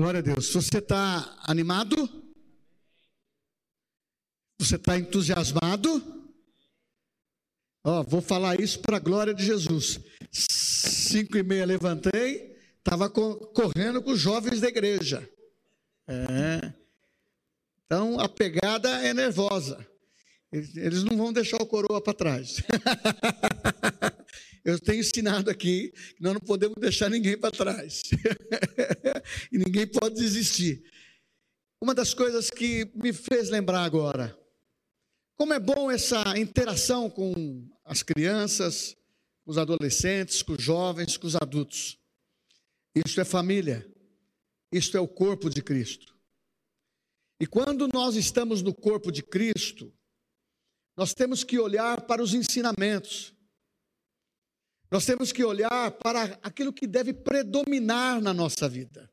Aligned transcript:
Glória 0.00 0.20
a 0.20 0.22
Deus. 0.22 0.50
Você 0.54 0.78
está 0.78 1.36
animado? 1.42 1.94
Você 4.58 4.76
está 4.76 4.96
entusiasmado? 4.96 6.24
Ó, 7.84 8.02
vou 8.04 8.22
falar 8.22 8.58
isso 8.58 8.80
para 8.80 8.96
a 8.96 9.00
glória 9.00 9.34
de 9.34 9.44
Jesus. 9.44 10.00
Cinco 10.32 11.36
e 11.36 11.42
meia 11.42 11.66
levantei, 11.66 12.56
estava 12.78 13.10
correndo 13.10 14.00
com 14.02 14.12
os 14.12 14.18
jovens 14.18 14.58
da 14.62 14.68
igreja. 14.68 15.28
É. 16.08 16.72
Então 17.84 18.18
a 18.18 18.26
pegada 18.26 18.88
é 19.04 19.12
nervosa. 19.12 19.86
Eles 20.50 21.04
não 21.04 21.14
vão 21.14 21.30
deixar 21.30 21.58
o 21.58 21.66
coroa 21.66 22.00
para 22.00 22.14
trás. 22.14 22.62
Eu 24.64 24.78
tenho 24.78 25.00
ensinado 25.00 25.50
aqui 25.50 25.90
que 25.90 26.22
nós 26.22 26.34
não 26.34 26.40
podemos 26.40 26.76
deixar 26.78 27.08
ninguém 27.08 27.38
para 27.38 27.50
trás. 27.50 28.02
e 29.50 29.58
ninguém 29.58 29.86
pode 29.86 30.16
desistir. 30.16 30.82
Uma 31.80 31.94
das 31.94 32.12
coisas 32.12 32.50
que 32.50 32.90
me 32.94 33.12
fez 33.12 33.48
lembrar 33.48 33.84
agora, 33.84 34.38
como 35.36 35.54
é 35.54 35.58
bom 35.58 35.90
essa 35.90 36.36
interação 36.36 37.08
com 37.08 37.66
as 37.84 38.02
crianças, 38.02 38.94
com 39.44 39.50
os 39.50 39.56
adolescentes, 39.56 40.42
com 40.42 40.52
os 40.52 40.62
jovens, 40.62 41.16
com 41.16 41.26
os 41.26 41.34
adultos. 41.34 41.98
Isso 42.94 43.20
é 43.20 43.24
família. 43.24 43.90
Isto 44.70 44.96
é 44.96 45.00
o 45.00 45.08
corpo 45.08 45.48
de 45.48 45.62
Cristo. 45.62 46.14
E 47.40 47.46
quando 47.46 47.88
nós 47.88 48.16
estamos 48.16 48.60
no 48.60 48.74
corpo 48.74 49.10
de 49.10 49.22
Cristo, 49.22 49.90
nós 50.96 51.14
temos 51.14 51.42
que 51.42 51.58
olhar 51.58 52.02
para 52.02 52.22
os 52.22 52.34
ensinamentos. 52.34 53.34
Nós 54.90 55.06
temos 55.06 55.30
que 55.30 55.44
olhar 55.44 55.92
para 55.92 56.38
aquilo 56.42 56.72
que 56.72 56.86
deve 56.86 57.12
predominar 57.12 58.20
na 58.20 58.34
nossa 58.34 58.68
vida. 58.68 59.08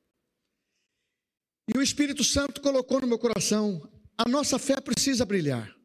E 1.74 1.78
o 1.78 1.82
Espírito 1.82 2.24
Santo 2.24 2.62
colocou 2.62 3.00
no 3.02 3.08
meu 3.08 3.20
coração: 3.20 3.82
a 4.18 4.28
nossa 4.28 4.58
fé 4.58 4.82
precisa 4.82 5.26
brilhar. 5.26 5.76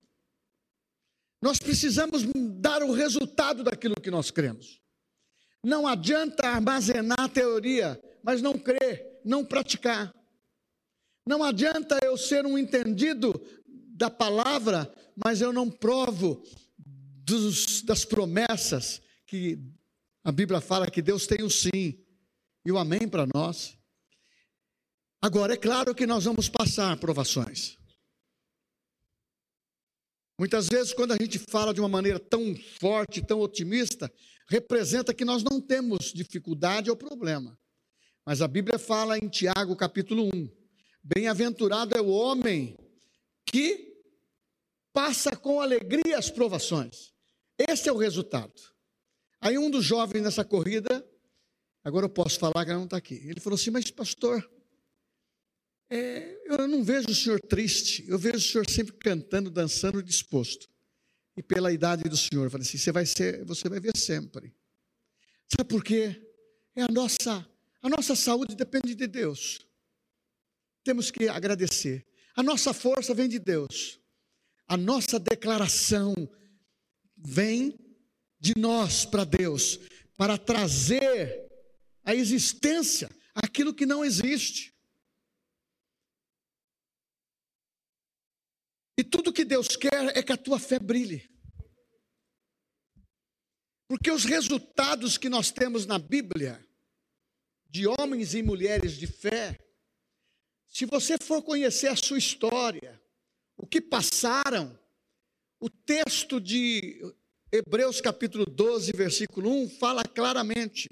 Nós 1.42 1.58
precisamos 1.58 2.22
dar 2.60 2.82
o 2.82 2.92
resultado 2.92 3.64
daquilo 3.64 4.00
que 4.00 4.10
nós 4.10 4.30
cremos. 4.30 4.80
Não 5.62 5.86
adianta 5.86 6.48
armazenar 6.48 7.20
a 7.20 7.28
teoria, 7.28 8.00
mas 8.22 8.40
não 8.40 8.58
crer, 8.58 9.20
não 9.24 9.44
praticar. 9.44 10.14
Não 11.26 11.42
adianta 11.44 11.98
eu 12.02 12.16
ser 12.16 12.46
um 12.46 12.56
entendido 12.56 13.32
da 13.94 14.08
palavra, 14.08 14.92
mas 15.16 15.40
eu 15.40 15.52
não 15.52 15.70
provo 15.70 16.42
dos, 16.78 17.82
das 17.82 18.04
promessas 18.04 19.02
que 19.26 19.58
a 20.24 20.30
Bíblia 20.30 20.60
fala 20.60 20.90
que 20.90 21.02
Deus 21.02 21.26
tem 21.26 21.42
o 21.42 21.50
sim 21.50 21.98
e 22.64 22.70
o 22.70 22.78
amém 22.78 23.08
para 23.08 23.26
nós. 23.34 23.76
Agora, 25.20 25.54
é 25.54 25.56
claro 25.56 25.94
que 25.94 26.06
nós 26.06 26.24
vamos 26.24 26.48
passar 26.48 26.96
provações. 26.98 27.76
Muitas 30.38 30.68
vezes, 30.68 30.92
quando 30.92 31.12
a 31.12 31.16
gente 31.16 31.38
fala 31.38 31.74
de 31.74 31.80
uma 31.80 31.88
maneira 31.88 32.18
tão 32.18 32.56
forte, 32.80 33.24
tão 33.24 33.40
otimista, 33.40 34.12
representa 34.48 35.14
que 35.14 35.24
nós 35.24 35.42
não 35.42 35.60
temos 35.60 36.12
dificuldade 36.12 36.90
ou 36.90 36.96
problema. 36.96 37.58
Mas 38.24 38.40
a 38.40 38.48
Bíblia 38.48 38.78
fala 38.78 39.18
em 39.18 39.28
Tiago, 39.28 39.76
capítulo 39.76 40.28
1: 40.34 40.48
Bem-aventurado 41.02 41.96
é 41.96 42.00
o 42.00 42.08
homem 42.08 42.76
que 43.44 43.92
passa 44.92 45.36
com 45.36 45.60
alegria 45.60 46.18
as 46.18 46.30
provações. 46.30 47.12
Esse 47.58 47.88
é 47.88 47.92
o 47.92 47.98
resultado. 47.98 48.71
Aí 49.42 49.58
um 49.58 49.68
dos 49.68 49.84
jovens 49.84 50.22
nessa 50.22 50.44
corrida, 50.44 51.04
agora 51.82 52.06
eu 52.06 52.10
posso 52.10 52.38
falar 52.38 52.64
que 52.64 52.70
ela 52.70 52.78
não 52.78 52.84
está 52.84 52.96
aqui. 52.96 53.20
Ele 53.26 53.40
falou 53.40 53.56
assim: 53.56 53.70
Mas, 53.70 53.90
pastor, 53.90 54.48
é, 55.90 56.40
eu 56.46 56.68
não 56.68 56.84
vejo 56.84 57.08
o 57.08 57.14
senhor 57.14 57.40
triste, 57.40 58.04
eu 58.08 58.16
vejo 58.16 58.36
o 58.36 58.40
senhor 58.40 58.70
sempre 58.70 58.94
cantando, 58.94 59.50
dançando, 59.50 60.00
disposto. 60.00 60.70
E 61.36 61.42
pela 61.42 61.72
idade 61.72 62.04
do 62.04 62.16
senhor, 62.16 62.44
eu 62.44 62.50
falei 62.52 62.64
assim: 62.64 62.78
você 62.78 62.92
vai 62.92 63.04
ser, 63.04 63.44
você 63.44 63.68
vai 63.68 63.80
ver 63.80 63.96
sempre. 63.96 64.54
Sabe 65.48 65.68
por 65.68 65.82
quê? 65.82 66.24
É 66.76 66.82
a 66.82 66.88
nossa, 66.88 67.44
a 67.82 67.88
nossa 67.88 68.14
saúde 68.14 68.54
depende 68.54 68.94
de 68.94 69.08
Deus. 69.08 69.66
Temos 70.84 71.10
que 71.10 71.28
agradecer. 71.28 72.06
A 72.36 72.44
nossa 72.44 72.72
força 72.72 73.12
vem 73.12 73.28
de 73.28 73.40
Deus. 73.40 74.00
A 74.68 74.76
nossa 74.76 75.18
declaração 75.18 76.14
vem 77.16 77.76
de 78.42 78.58
nós 78.58 79.04
para 79.04 79.22
Deus, 79.22 79.78
para 80.16 80.36
trazer 80.36 81.48
à 82.02 82.12
existência 82.12 83.08
aquilo 83.32 83.72
que 83.72 83.86
não 83.86 84.04
existe. 84.04 84.74
E 88.98 89.04
tudo 89.04 89.32
que 89.32 89.44
Deus 89.44 89.76
quer 89.76 90.18
é 90.18 90.22
que 90.24 90.32
a 90.32 90.36
tua 90.36 90.58
fé 90.58 90.80
brilhe. 90.80 91.30
Porque 93.86 94.10
os 94.10 94.24
resultados 94.24 95.16
que 95.16 95.28
nós 95.28 95.52
temos 95.52 95.86
na 95.86 96.00
Bíblia, 96.00 96.66
de 97.70 97.86
homens 97.86 98.34
e 98.34 98.42
mulheres 98.42 98.94
de 98.94 99.06
fé, 99.06 99.56
se 100.66 100.84
você 100.84 101.16
for 101.16 101.44
conhecer 101.44 101.86
a 101.86 101.96
sua 101.96 102.18
história, 102.18 103.00
o 103.56 103.68
que 103.68 103.80
passaram, 103.80 104.76
o 105.60 105.70
texto 105.70 106.40
de 106.40 107.00
Hebreus 107.52 108.00
capítulo 108.00 108.46
12, 108.46 108.92
versículo 108.92 109.50
1 109.50 109.68
fala 109.78 110.02
claramente 110.02 110.88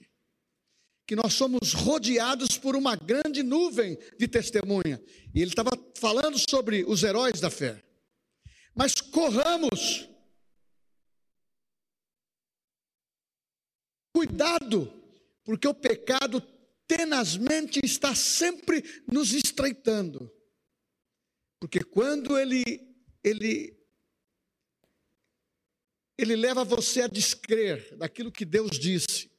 que 1.07 1.17
nós 1.17 1.33
somos 1.33 1.73
rodeados 1.73 2.59
por 2.59 2.77
uma 2.77 2.95
grande 2.95 3.43
nuvem 3.43 3.99
de 4.19 4.29
testemunha. 4.29 5.03
E 5.35 5.41
ele 5.41 5.51
estava 5.51 5.71
falando 5.97 6.39
sobre 6.39 6.85
os 6.85 7.03
heróis 7.03 7.41
da 7.41 7.51
fé. 7.51 7.83
Mas 8.75 8.95
corramos. 8.95 10.07
Cuidado, 14.15 14.93
porque 15.43 15.67
o 15.67 15.75
pecado 15.75 16.43
tenazmente 16.87 17.81
está 17.83 18.15
sempre 18.15 18.85
nos 19.11 19.33
estreitando. 19.33 20.31
Porque 21.59 21.83
quando 21.83 22.39
ele 22.39 22.63
ele 23.25 23.80
ele 26.23 26.37
leva 26.37 26.65
você 26.65 27.03
a 27.03 27.07
descrer 27.07 27.97
daquilo 27.97 28.33
que 28.33 28.45
Deus 28.45 28.79
disse. 28.79 29.31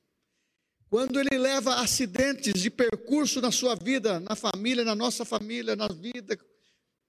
Quando 0.90 1.20
ele 1.20 1.38
leva 1.38 1.76
acidentes 1.76 2.62
de 2.62 2.70
percurso 2.70 3.40
na 3.40 3.52
sua 3.52 3.76
vida, 3.76 4.20
na 4.20 4.36
família, 4.36 4.84
na 4.84 4.94
nossa 4.96 5.24
família, 5.24 5.76
na 5.76 5.88
vida, 5.88 6.38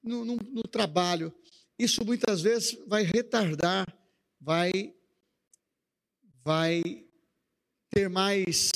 no, 0.03 0.25
no, 0.25 0.37
no 0.37 0.63
trabalho, 0.63 1.35
isso 1.79 2.05
muitas 2.05 2.43
vezes 2.43 2.79
vai 2.87 3.03
retardar, 3.03 3.87
vai, 4.41 4.71
vai 6.45 6.83
ter 7.91 8.09
mais 8.09 8.71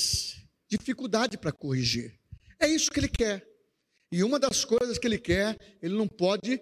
dificuldade 0.68 1.38
para 1.38 1.52
corrigir. 1.52 2.18
É 2.58 2.66
isso 2.66 2.90
que 2.90 2.98
ele 2.98 3.08
quer. 3.08 3.46
E 4.10 4.24
uma 4.24 4.38
das 4.38 4.64
coisas 4.64 4.98
que 4.98 5.06
ele 5.06 5.18
quer, 5.18 5.78
ele 5.82 5.94
não 5.94 6.08
pode 6.08 6.60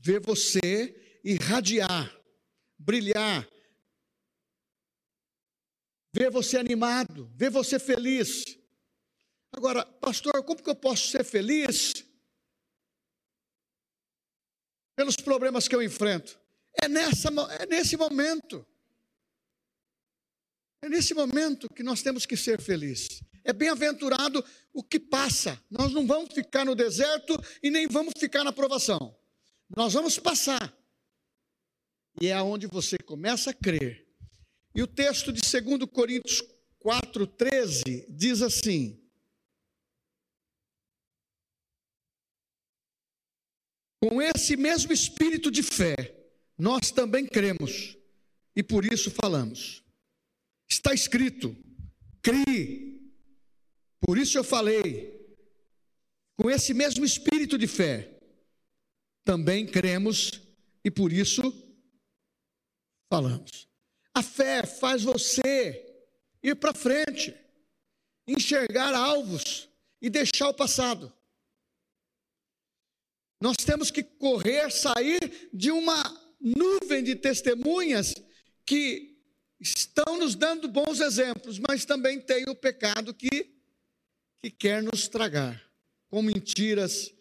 ver 0.00 0.20
você 0.20 1.20
irradiar, 1.24 2.12
brilhar, 2.82 3.48
ver 6.14 6.30
você 6.30 6.58
animado, 6.58 7.30
ver 7.34 7.50
você 7.50 7.78
feliz. 7.78 8.44
Agora, 9.52 9.84
pastor, 9.84 10.42
como 10.44 10.62
que 10.62 10.70
eu 10.70 10.74
posso 10.74 11.08
ser 11.08 11.24
feliz 11.24 11.92
pelos 14.96 15.16
problemas 15.16 15.66
que 15.68 15.74
eu 15.74 15.82
enfrento. 15.82 16.38
É, 16.80 16.88
nessa, 16.88 17.28
é 17.60 17.66
nesse 17.66 17.96
momento. 17.96 18.66
É 20.82 20.88
nesse 20.88 21.14
momento 21.14 21.72
que 21.72 21.82
nós 21.82 22.02
temos 22.02 22.26
que 22.26 22.36
ser 22.36 22.60
felizes. 22.60 23.22
É 23.44 23.52
bem-aventurado 23.52 24.44
o 24.72 24.82
que 24.82 24.98
passa. 24.98 25.60
Nós 25.70 25.92
não 25.92 26.06
vamos 26.06 26.32
ficar 26.32 26.64
no 26.64 26.74
deserto 26.74 27.36
e 27.62 27.70
nem 27.70 27.86
vamos 27.86 28.14
ficar 28.18 28.44
na 28.44 28.52
provação. 28.52 29.16
Nós 29.74 29.92
vamos 29.92 30.18
passar. 30.18 30.72
E 32.20 32.28
é 32.28 32.32
aonde 32.32 32.66
você 32.66 32.98
começa 32.98 33.50
a 33.50 33.54
crer. 33.54 34.06
E 34.74 34.82
o 34.82 34.86
texto 34.86 35.32
de 35.32 35.40
2 35.40 35.90
Coríntios 35.90 36.42
4,13 36.84 38.06
diz 38.08 38.42
assim: 38.42 39.02
Com 44.00 44.20
esse 44.20 44.56
mesmo 44.56 44.92
espírito 44.92 45.50
de 45.50 45.62
fé, 45.62 45.94
nós 46.58 46.90
também 46.90 47.24
cremos 47.24 47.96
e 48.54 48.62
por 48.62 48.84
isso 48.84 49.10
falamos. 49.10 49.84
Está 50.68 50.92
escrito: 50.92 51.56
crie. 52.20 53.00
Por 54.00 54.18
isso 54.18 54.36
eu 54.36 54.44
falei. 54.44 55.20
Com 56.36 56.50
esse 56.50 56.74
mesmo 56.74 57.04
espírito 57.04 57.56
de 57.56 57.68
fé, 57.68 58.18
também 59.24 59.66
cremos 59.66 60.40
e 60.84 60.90
por 60.90 61.12
isso 61.12 61.42
falamos. 63.12 63.68
A 64.14 64.22
fé 64.22 64.64
faz 64.64 65.02
você 65.02 66.02
ir 66.42 66.54
para 66.56 66.72
frente, 66.72 67.34
enxergar 68.26 68.94
alvos 68.94 69.68
e 70.00 70.08
deixar 70.08 70.48
o 70.48 70.54
passado. 70.54 71.12
Nós 73.38 73.56
temos 73.66 73.90
que 73.90 74.02
correr, 74.02 74.70
sair 74.72 75.50
de 75.52 75.70
uma 75.70 76.02
nuvem 76.40 77.04
de 77.04 77.14
testemunhas 77.14 78.14
que 78.64 79.14
estão 79.60 80.16
nos 80.16 80.34
dando 80.34 80.66
bons 80.66 81.00
exemplos, 81.00 81.58
mas 81.58 81.84
também 81.84 82.18
tem 82.18 82.48
o 82.48 82.56
pecado 82.56 83.12
que, 83.12 83.28
que 84.40 84.50
quer 84.50 84.82
nos 84.82 85.06
tragar, 85.06 85.62
com 86.08 86.22
mentiras, 86.22 87.12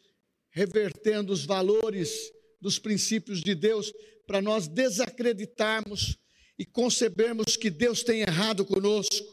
revertendo 0.51 1.33
os 1.33 1.43
valores 1.43 2.31
dos 2.61 2.79
princípios 2.79 3.41
de 3.41 3.53
Deus 3.53 3.91
para 4.25 4.41
nós 4.41 4.67
desacreditarmos 4.67 6.17
e 6.57 6.65
concebermos 6.65 7.55
que 7.55 7.69
Deus 7.69 8.03
tem 8.03 8.21
errado 8.21 8.65
conosco. 8.65 9.25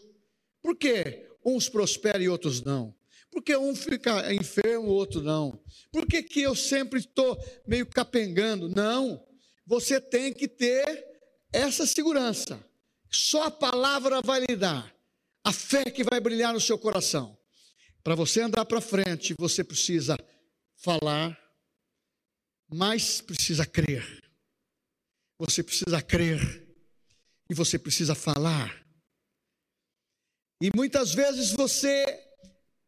Por 0.63 0.77
quê? 0.77 1.29
Uns 1.45 1.69
prosperam 1.69 2.23
e 2.23 2.29
outros 2.29 2.63
não. 2.63 2.95
Por 3.31 3.43
que 3.43 3.57
um 3.57 3.75
fica 3.75 4.33
enfermo, 4.33 4.89
o 4.89 4.95
outro 4.95 5.23
não? 5.23 5.63
Por 5.93 6.07
que, 6.07 6.23
que 6.23 6.41
eu 6.41 6.55
sempre 6.55 7.01
estou 7.01 7.39
meio 7.67 7.87
capengando? 7.87 8.69
Não. 8.69 9.23
Você 9.67 10.01
tem 10.01 10.33
que 10.33 10.49
ter 10.49 11.07
essa 11.53 11.87
segurança. 11.87 12.65
Só 13.11 13.45
a 13.45 13.51
palavra 13.51 14.21
vai 14.23 14.41
lhe 14.41 14.57
dar. 14.57 14.95
A 15.45 15.53
fé 15.53 15.85
que 15.85 16.05
vai 16.05 16.21
brilhar 16.21 16.53
no 16.53 16.61
seu 16.61 16.79
coração. 16.79 17.39
Para 18.03 18.15
você 18.15 18.41
andar 18.41 18.65
para 18.65 18.81
frente, 18.81 19.35
você 19.39 19.63
precisa 19.63 20.17
falar, 20.77 21.39
mas 22.69 23.21
precisa 23.21 23.67
crer. 23.67 24.28
Você 25.39 25.63
precisa 25.63 26.03
crer. 26.03 26.67
E 27.51 27.55
você 27.55 27.79
precisa 27.79 28.15
falar. 28.15 28.87
E 30.61 30.71
muitas 30.75 31.15
vezes 31.15 31.53
você, 31.53 32.05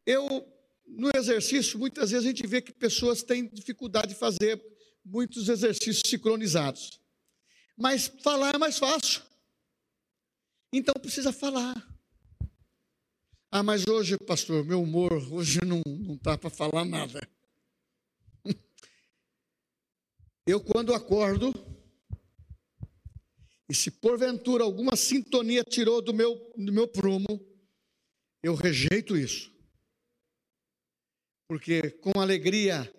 eu, 0.05 0.47
no 0.87 1.11
exercício, 1.14 1.79
muitas 1.79 2.11
vezes 2.11 2.26
a 2.26 2.29
gente 2.29 2.47
vê 2.47 2.61
que 2.61 2.73
pessoas 2.73 3.23
têm 3.23 3.49
dificuldade 3.49 4.08
de 4.08 4.14
fazer 4.17 4.61
muitos 5.05 5.49
exercícios 5.49 6.02
sincronizados. 6.05 7.00
Mas 7.76 8.08
falar 8.23 8.55
é 8.55 8.58
mais 8.58 8.79
fácil. 8.79 9.23
Então 10.73 10.94
precisa 11.00 11.32
falar. 11.32 11.75
Ah, 13.50 13.62
mas 13.62 13.87
hoje, 13.87 14.17
pastor, 14.19 14.64
meu 14.64 14.82
humor 14.82 15.12
hoje 15.32 15.61
não 15.67 15.82
está 16.14 16.37
para 16.37 16.50
falar 16.50 16.85
nada. 16.85 17.26
Eu, 20.47 20.61
quando 20.61 20.94
acordo, 20.94 21.52
e 23.70 23.75
se 23.75 23.88
porventura 23.88 24.64
alguma 24.64 24.96
sintonia 24.96 25.62
tirou 25.62 26.02
do 26.02 26.12
meu, 26.12 26.52
do 26.56 26.72
meu 26.72 26.88
prumo, 26.88 27.40
eu 28.43 28.56
rejeito 28.56 29.17
isso. 29.17 29.55
Porque 31.46 31.88
com 31.88 32.20
alegria 32.20 32.93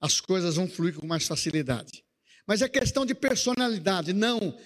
as 0.00 0.20
coisas 0.20 0.56
vão 0.56 0.68
fluir 0.68 0.96
com 0.96 1.06
mais 1.06 1.24
facilidade. 1.24 2.04
Mas 2.44 2.62
é 2.62 2.68
questão 2.68 3.06
de 3.06 3.14
personalidade, 3.14 4.12
não. 4.12 4.58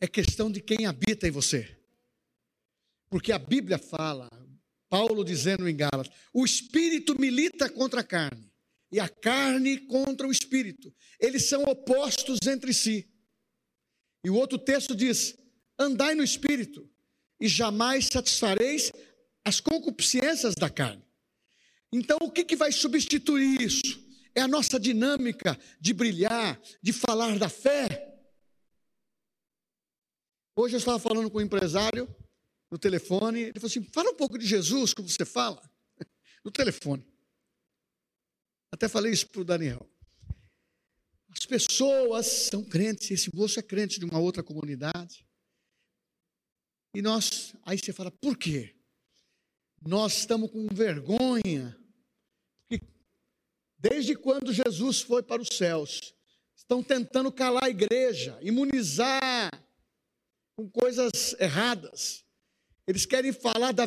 É 0.00 0.08
questão 0.08 0.50
de 0.50 0.60
quem 0.60 0.86
habita 0.86 1.28
em 1.28 1.30
você. 1.30 1.78
Porque 3.08 3.30
a 3.30 3.38
Bíblia 3.38 3.78
fala, 3.78 4.28
Paulo 4.88 5.24
dizendo 5.24 5.68
em 5.68 5.76
Gálatas, 5.76 6.12
o 6.34 6.44
espírito 6.44 7.16
milita 7.16 7.70
contra 7.70 8.00
a 8.00 8.04
carne 8.04 8.52
e 8.90 8.98
a 8.98 9.08
carne 9.08 9.78
contra 9.86 10.26
o 10.26 10.32
espírito. 10.32 10.92
Eles 11.20 11.48
são 11.48 11.62
opostos 11.62 12.40
entre 12.48 12.74
si. 12.74 13.11
E 14.24 14.30
o 14.30 14.34
outro 14.34 14.58
texto 14.58 14.94
diz: 14.94 15.36
andai 15.78 16.14
no 16.14 16.22
espírito 16.22 16.88
e 17.40 17.48
jamais 17.48 18.06
satisfareis 18.06 18.92
as 19.44 19.60
concupiscências 19.60 20.54
da 20.54 20.70
carne. 20.70 21.04
Então, 21.92 22.18
o 22.22 22.30
que, 22.30 22.44
que 22.44 22.56
vai 22.56 22.72
substituir 22.72 23.60
isso? 23.60 24.00
É 24.34 24.40
a 24.40 24.48
nossa 24.48 24.80
dinâmica 24.80 25.58
de 25.80 25.92
brilhar, 25.92 26.60
de 26.80 26.92
falar 26.92 27.38
da 27.38 27.48
fé. 27.48 28.08
Hoje 30.56 30.74
eu 30.74 30.78
estava 30.78 30.98
falando 30.98 31.30
com 31.30 31.38
um 31.38 31.42
empresário 31.42 32.08
no 32.70 32.78
telefone, 32.78 33.40
ele 33.40 33.60
falou 33.60 33.66
assim: 33.66 33.84
fala 33.84 34.10
um 34.10 34.14
pouco 34.16 34.38
de 34.38 34.46
Jesus, 34.46 34.94
como 34.94 35.08
você 35.08 35.24
fala, 35.24 35.62
no 36.44 36.50
telefone. 36.50 37.06
Até 38.70 38.88
falei 38.88 39.12
isso 39.12 39.28
para 39.28 39.42
o 39.42 39.44
Daniel. 39.44 39.91
As 41.32 41.46
pessoas 41.46 42.26
são 42.26 42.62
crentes, 42.62 43.10
esse 43.10 43.34
moço 43.34 43.58
é 43.58 43.62
crente 43.62 43.98
de 43.98 44.04
uma 44.04 44.18
outra 44.18 44.42
comunidade. 44.42 45.26
E 46.94 47.00
nós, 47.00 47.54
aí 47.64 47.78
você 47.78 47.92
fala, 47.92 48.10
por 48.10 48.36
quê? 48.36 48.74
Nós 49.80 50.18
estamos 50.18 50.50
com 50.50 50.66
vergonha. 50.68 51.76
Porque 52.68 52.84
desde 53.78 54.14
quando 54.14 54.52
Jesus 54.52 55.00
foi 55.00 55.22
para 55.22 55.40
os 55.40 55.48
céus, 55.56 56.14
estão 56.54 56.82
tentando 56.82 57.32
calar 57.32 57.64
a 57.64 57.70
igreja, 57.70 58.38
imunizar 58.42 59.50
com 60.54 60.68
coisas 60.68 61.34
erradas. 61.40 62.26
Eles 62.86 63.06
querem 63.06 63.32
falar 63.32 63.72
da, 63.72 63.86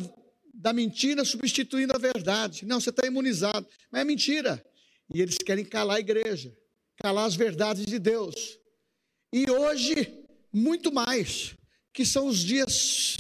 da 0.52 0.74
mentira 0.74 1.24
substituindo 1.24 1.94
a 1.94 2.00
verdade. 2.00 2.66
Não, 2.66 2.82
você 2.82 2.90
está 2.90 3.06
imunizado, 3.06 3.68
mas 3.92 4.02
é 4.02 4.04
mentira. 4.04 4.66
E 5.14 5.22
eles 5.22 5.38
querem 5.38 5.64
calar 5.64 5.98
a 5.98 6.00
igreja 6.00 6.58
calar 6.98 7.26
as 7.26 7.36
verdades 7.36 7.86
de 7.86 8.00
Deus. 8.00 8.60
E 9.32 9.50
hoje, 9.50 10.24
muito 10.54 10.92
mais, 10.92 11.56
que 11.94 12.06
são 12.06 12.28
os 12.28 12.40
dias 12.40 13.18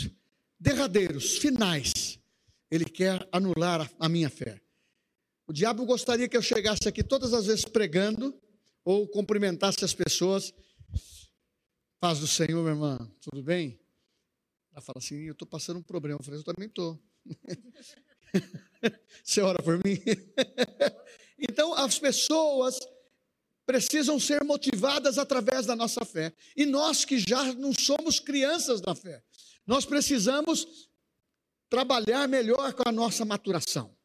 derradeiros, 0.59 1.37
finais, 1.37 2.19
ele 2.71 2.85
quer 2.85 3.27
anular 3.31 3.81
a, 3.81 4.05
a 4.05 4.09
minha 4.09 4.29
fé. 4.29 4.61
O 5.47 5.53
diabo 5.53 5.85
gostaria 5.85 6.27
que 6.27 6.35
eu 6.35 6.41
chegasse 6.41 6.87
aqui 6.87 7.03
todas 7.03 7.33
as 7.33 7.45
vezes 7.45 7.65
pregando 7.65 8.33
ou 8.83 9.07
cumprimentasse 9.07 9.85
as 9.85 9.93
pessoas. 9.93 10.53
Paz 11.99 12.19
do 12.19 12.27
Senhor, 12.27 12.61
minha 12.61 12.73
irmã, 12.73 13.11
tudo 13.21 13.43
bem? 13.43 13.79
Ela 14.71 14.81
fala 14.81 14.97
assim: 14.97 15.15
eu 15.23 15.33
estou 15.33 15.47
passando 15.47 15.77
um 15.77 15.83
problema. 15.83 16.19
Eu 16.19 16.23
falei: 16.23 16.39
eu 16.39 16.43
também 16.43 16.67
estou. 16.67 16.99
Você 19.23 19.41
ora 19.41 19.61
por 19.63 19.77
mim? 19.83 19.99
então, 21.39 21.73
as 21.73 21.97
pessoas 21.97 22.79
precisam 23.65 24.19
ser 24.19 24.43
motivadas 24.43 25.17
através 25.17 25.65
da 25.65 25.75
nossa 25.75 26.05
fé. 26.05 26.33
E 26.55 26.65
nós 26.65 27.03
que 27.03 27.19
já 27.19 27.53
não 27.53 27.73
somos 27.73 28.19
crianças 28.19 28.81
na 28.81 28.93
fé, 28.93 29.23
nós 29.65 29.85
precisamos 29.85 30.87
trabalhar 31.69 32.27
melhor 32.27 32.73
com 32.73 32.87
a 32.87 32.91
nossa 32.91 33.25
maturação. 33.25 33.95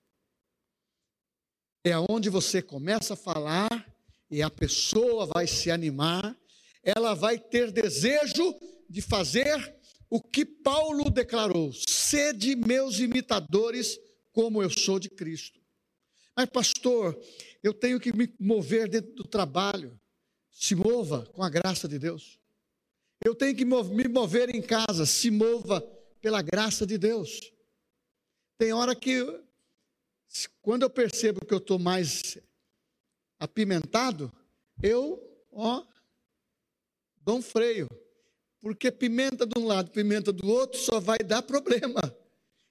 É 1.85 1.93
onde 2.11 2.29
você 2.29 2.61
começa 2.61 3.15
a 3.15 3.17
falar 3.17 3.87
e 4.31 4.43
a 4.43 4.51
pessoa 4.51 5.27
vai 5.27 5.47
se 5.47 5.71
animar, 5.71 6.39
ela 6.83 7.15
vai 7.15 7.39
ter 7.39 7.71
desejo 7.71 8.55
de 8.89 9.03
fazer 9.03 9.81
o 10.09 10.21
que 10.21 10.45
Paulo 10.45 11.11
declarou: 11.11 11.73
sede 11.73 12.57
meus 12.57 12.99
imitadores, 12.99 13.99
como 14.33 14.63
eu 14.63 14.71
sou 14.71 14.99
de 14.99 15.09
Cristo. 15.09 15.60
Mas, 16.37 16.47
pastor, 16.47 17.19
eu 17.63 17.75
tenho 17.75 18.01
que 18.01 18.17
me 18.17 18.33
mover 18.39 18.89
dentro 18.89 19.13
do 19.13 19.25
trabalho. 19.25 19.99
Se 20.51 20.75
mova 20.75 21.27
com 21.33 21.43
a 21.43 21.51
graça 21.51 21.89
de 21.89 21.99
Deus. 21.99 22.39
Eu 23.25 23.35
tenho 23.35 23.55
que 23.55 23.65
me 23.65 24.09
mover 24.09 24.55
em 24.55 24.63
casa. 24.63 25.05
Se 25.07 25.31
mova 25.31 25.81
pela 26.21 26.43
graça 26.43 26.87
de 26.87 26.99
Deus. 26.99 27.53
Tem 28.59 28.73
hora 28.73 28.95
que, 28.95 29.25
quando 30.61 30.83
eu 30.83 30.91
percebo 30.91 31.45
que 31.45 31.55
eu 31.55 31.59
estou 31.59 31.79
mais 31.79 32.39
apimentado, 33.39 34.31
eu, 34.83 35.19
ó, 35.51 35.83
dou 37.23 37.39
um 37.39 37.43
freio. 37.43 37.89
Porque 38.61 38.91
pimenta 38.91 39.47
de 39.47 39.59
um 39.59 39.67
lado, 39.67 39.91
pimenta 39.91 40.31
do 40.31 40.47
outro, 40.47 40.79
só 40.79 41.01
vai 41.01 41.19
dar 41.19 41.43
problema. 41.43 42.01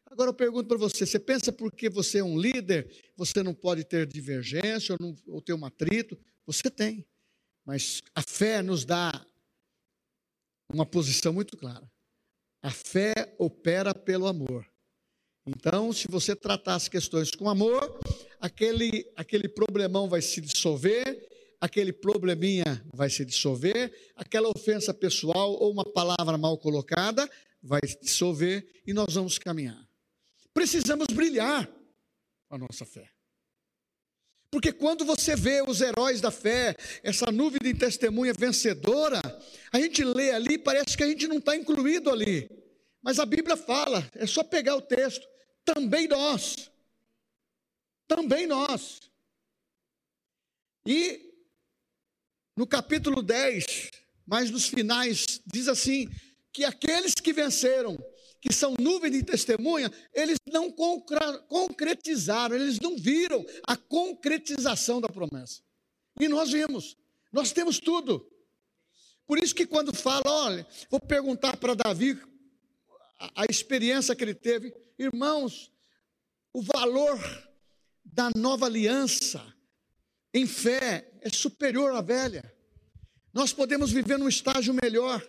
Agora 0.06 0.30
eu 0.30 0.34
pergunto 0.34 0.68
para 0.68 0.78
você: 0.78 1.06
você 1.06 1.20
pensa 1.20 1.52
porque 1.52 1.90
você 1.90 2.20
é 2.20 2.24
um 2.24 2.40
líder, 2.40 3.09
você 3.20 3.44
não 3.44 3.54
pode 3.54 3.84
ter 3.84 4.08
divergência 4.08 4.94
ou, 4.94 4.98
não, 5.00 5.16
ou 5.28 5.42
ter 5.42 5.54
um 5.54 5.66
atrito? 5.66 6.18
Você 6.46 6.72
tem. 6.72 7.06
Mas 7.66 8.02
a 8.16 8.22
fé 8.22 8.62
nos 8.62 8.86
dá 8.86 9.26
uma 10.72 10.86
posição 10.86 11.34
muito 11.34 11.58
clara. 11.58 11.92
A 12.62 12.72
fé 12.72 13.36
opera 13.38 13.94
pelo 13.94 14.26
amor. 14.26 14.66
Então, 15.46 15.92
se 15.92 16.08
você 16.08 16.34
tratar 16.34 16.76
as 16.76 16.88
questões 16.88 17.32
com 17.32 17.50
amor, 17.50 18.00
aquele, 18.40 19.12
aquele 19.18 19.50
problemão 19.50 20.08
vai 20.08 20.22
se 20.22 20.40
dissolver, 20.40 21.28
aquele 21.60 21.92
probleminha 21.92 22.82
vai 22.94 23.10
se 23.10 23.26
dissolver, 23.26 23.94
aquela 24.16 24.48
ofensa 24.48 24.94
pessoal 24.94 25.52
ou 25.52 25.72
uma 25.72 25.84
palavra 25.84 26.38
mal 26.38 26.58
colocada 26.58 27.30
vai 27.62 27.82
se 27.86 28.00
dissolver 28.00 28.66
e 28.88 28.94
nós 28.94 29.14
vamos 29.14 29.38
caminhar. 29.38 29.86
Precisamos 30.54 31.08
brilhar 31.14 31.70
a 32.50 32.58
nossa 32.58 32.86
fé. 32.86 33.10
Porque 34.52 34.72
quando 34.72 35.06
você 35.06 35.36
vê 35.36 35.62
os 35.62 35.80
heróis 35.80 36.20
da 36.20 36.32
fé, 36.32 36.76
essa 37.04 37.32
nuvem 37.32 37.60
de 37.62 37.74
testemunha 37.76 38.34
vencedora, 38.34 39.22
a 39.72 39.80
gente 39.80 40.04
lê 40.04 40.32
ali, 40.32 40.58
parece 40.58 40.98
que 40.98 41.04
a 41.04 41.08
gente 41.08 41.28
não 41.28 41.38
está 41.38 41.56
incluído 41.56 42.10
ali. 42.10 42.50
Mas 43.02 43.20
a 43.20 43.26
Bíblia 43.26 43.56
fala, 43.56 44.10
é 44.16 44.26
só 44.26 44.44
pegar 44.44 44.76
o 44.76 44.82
texto, 44.82 45.26
também 45.64 46.08
nós. 46.08 46.72
Também 48.08 48.48
nós. 48.48 49.00
E 50.86 51.30
no 52.56 52.66
capítulo 52.66 53.22
10, 53.22 53.92
mais 54.26 54.50
nos 54.50 54.68
finais, 54.68 55.40
diz 55.46 55.68
assim: 55.68 56.10
que 56.52 56.66
aqueles 56.66 57.14
que 57.14 57.32
venceram, 57.32 57.98
que 58.42 58.54
são 58.54 58.74
nuvem 58.80 59.12
de 59.12 59.24
testemunha, 59.24 59.92
eles 60.14 60.38
não 60.52 60.72
concretizaram, 60.72 62.56
eles 62.56 62.80
não 62.80 62.98
viram 62.98 63.46
a 63.68 63.76
concretização 63.76 65.02
da 65.02 65.10
promessa. 65.10 65.62
E 66.20 66.28
nós 66.28 66.52
vimos, 66.52 66.98
nós 67.32 67.52
temos 67.52 67.80
tudo. 67.80 68.26
Por 69.28 69.38
isso 69.38 69.54
que 69.54 69.68
quando 69.68 69.96
fala, 69.96 70.24
olha, 70.26 70.68
vou 70.90 71.00
perguntar 71.00 71.58
para 71.58 71.76
Davi 71.76 72.20
a, 73.20 73.44
a 73.44 73.46
experiência 73.50 74.16
que 74.16 74.24
ele 74.24 74.34
teve, 74.34 74.74
irmãos, 74.98 75.72
o 76.54 76.62
valor 76.62 77.20
da 78.04 78.30
nova 78.36 78.66
aliança 78.66 79.54
em 80.34 80.48
fé 80.48 81.12
é 81.22 81.30
superior 81.30 81.94
à 81.94 82.02
velha. 82.02 82.54
Nós 83.34 83.54
podemos 83.54 83.92
viver 83.92 84.18
num 84.18 84.28
estágio 84.28 84.74
melhor. 84.74 85.24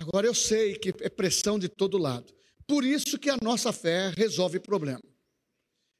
Agora 0.00 0.26
eu 0.26 0.34
sei 0.34 0.76
que 0.76 0.90
é 1.00 1.08
pressão 1.08 1.58
de 1.58 1.68
todo 1.68 1.98
lado. 1.98 2.32
Por 2.66 2.84
isso 2.84 3.18
que 3.18 3.30
a 3.30 3.36
nossa 3.42 3.72
fé 3.72 4.12
resolve 4.16 4.60
problema. 4.60 5.02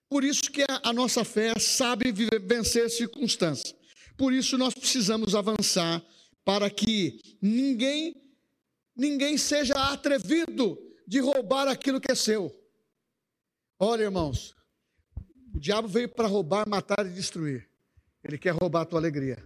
Por 0.08 0.24
isso 0.24 0.50
que 0.50 0.64
a, 0.82 0.92
nossa 0.92 1.24
fé 1.24 1.52
sabe 1.58 2.12
vencer 2.12 2.88
circunstâncias. 2.90 3.74
Por 4.16 4.32
isso 4.32 4.56
nós 4.56 4.74
precisamos 4.74 5.34
avançar 5.34 6.02
para 6.44 6.70
que 6.70 7.20
ninguém 7.42 8.14
ninguém 8.96 9.38
seja 9.38 9.74
atrevido 9.74 10.76
de 11.06 11.20
roubar 11.20 11.68
aquilo 11.68 12.00
que 12.00 12.10
é 12.10 12.14
seu. 12.14 12.52
Olha, 13.78 14.02
irmãos, 14.02 14.54
o 15.54 15.60
diabo 15.60 15.86
veio 15.86 16.08
para 16.08 16.26
roubar, 16.26 16.68
matar 16.68 17.06
e 17.06 17.10
destruir. 17.10 17.68
Ele 18.24 18.36
quer 18.36 18.54
roubar 18.54 18.82
a 18.82 18.86
tua 18.86 18.98
alegria. 18.98 19.38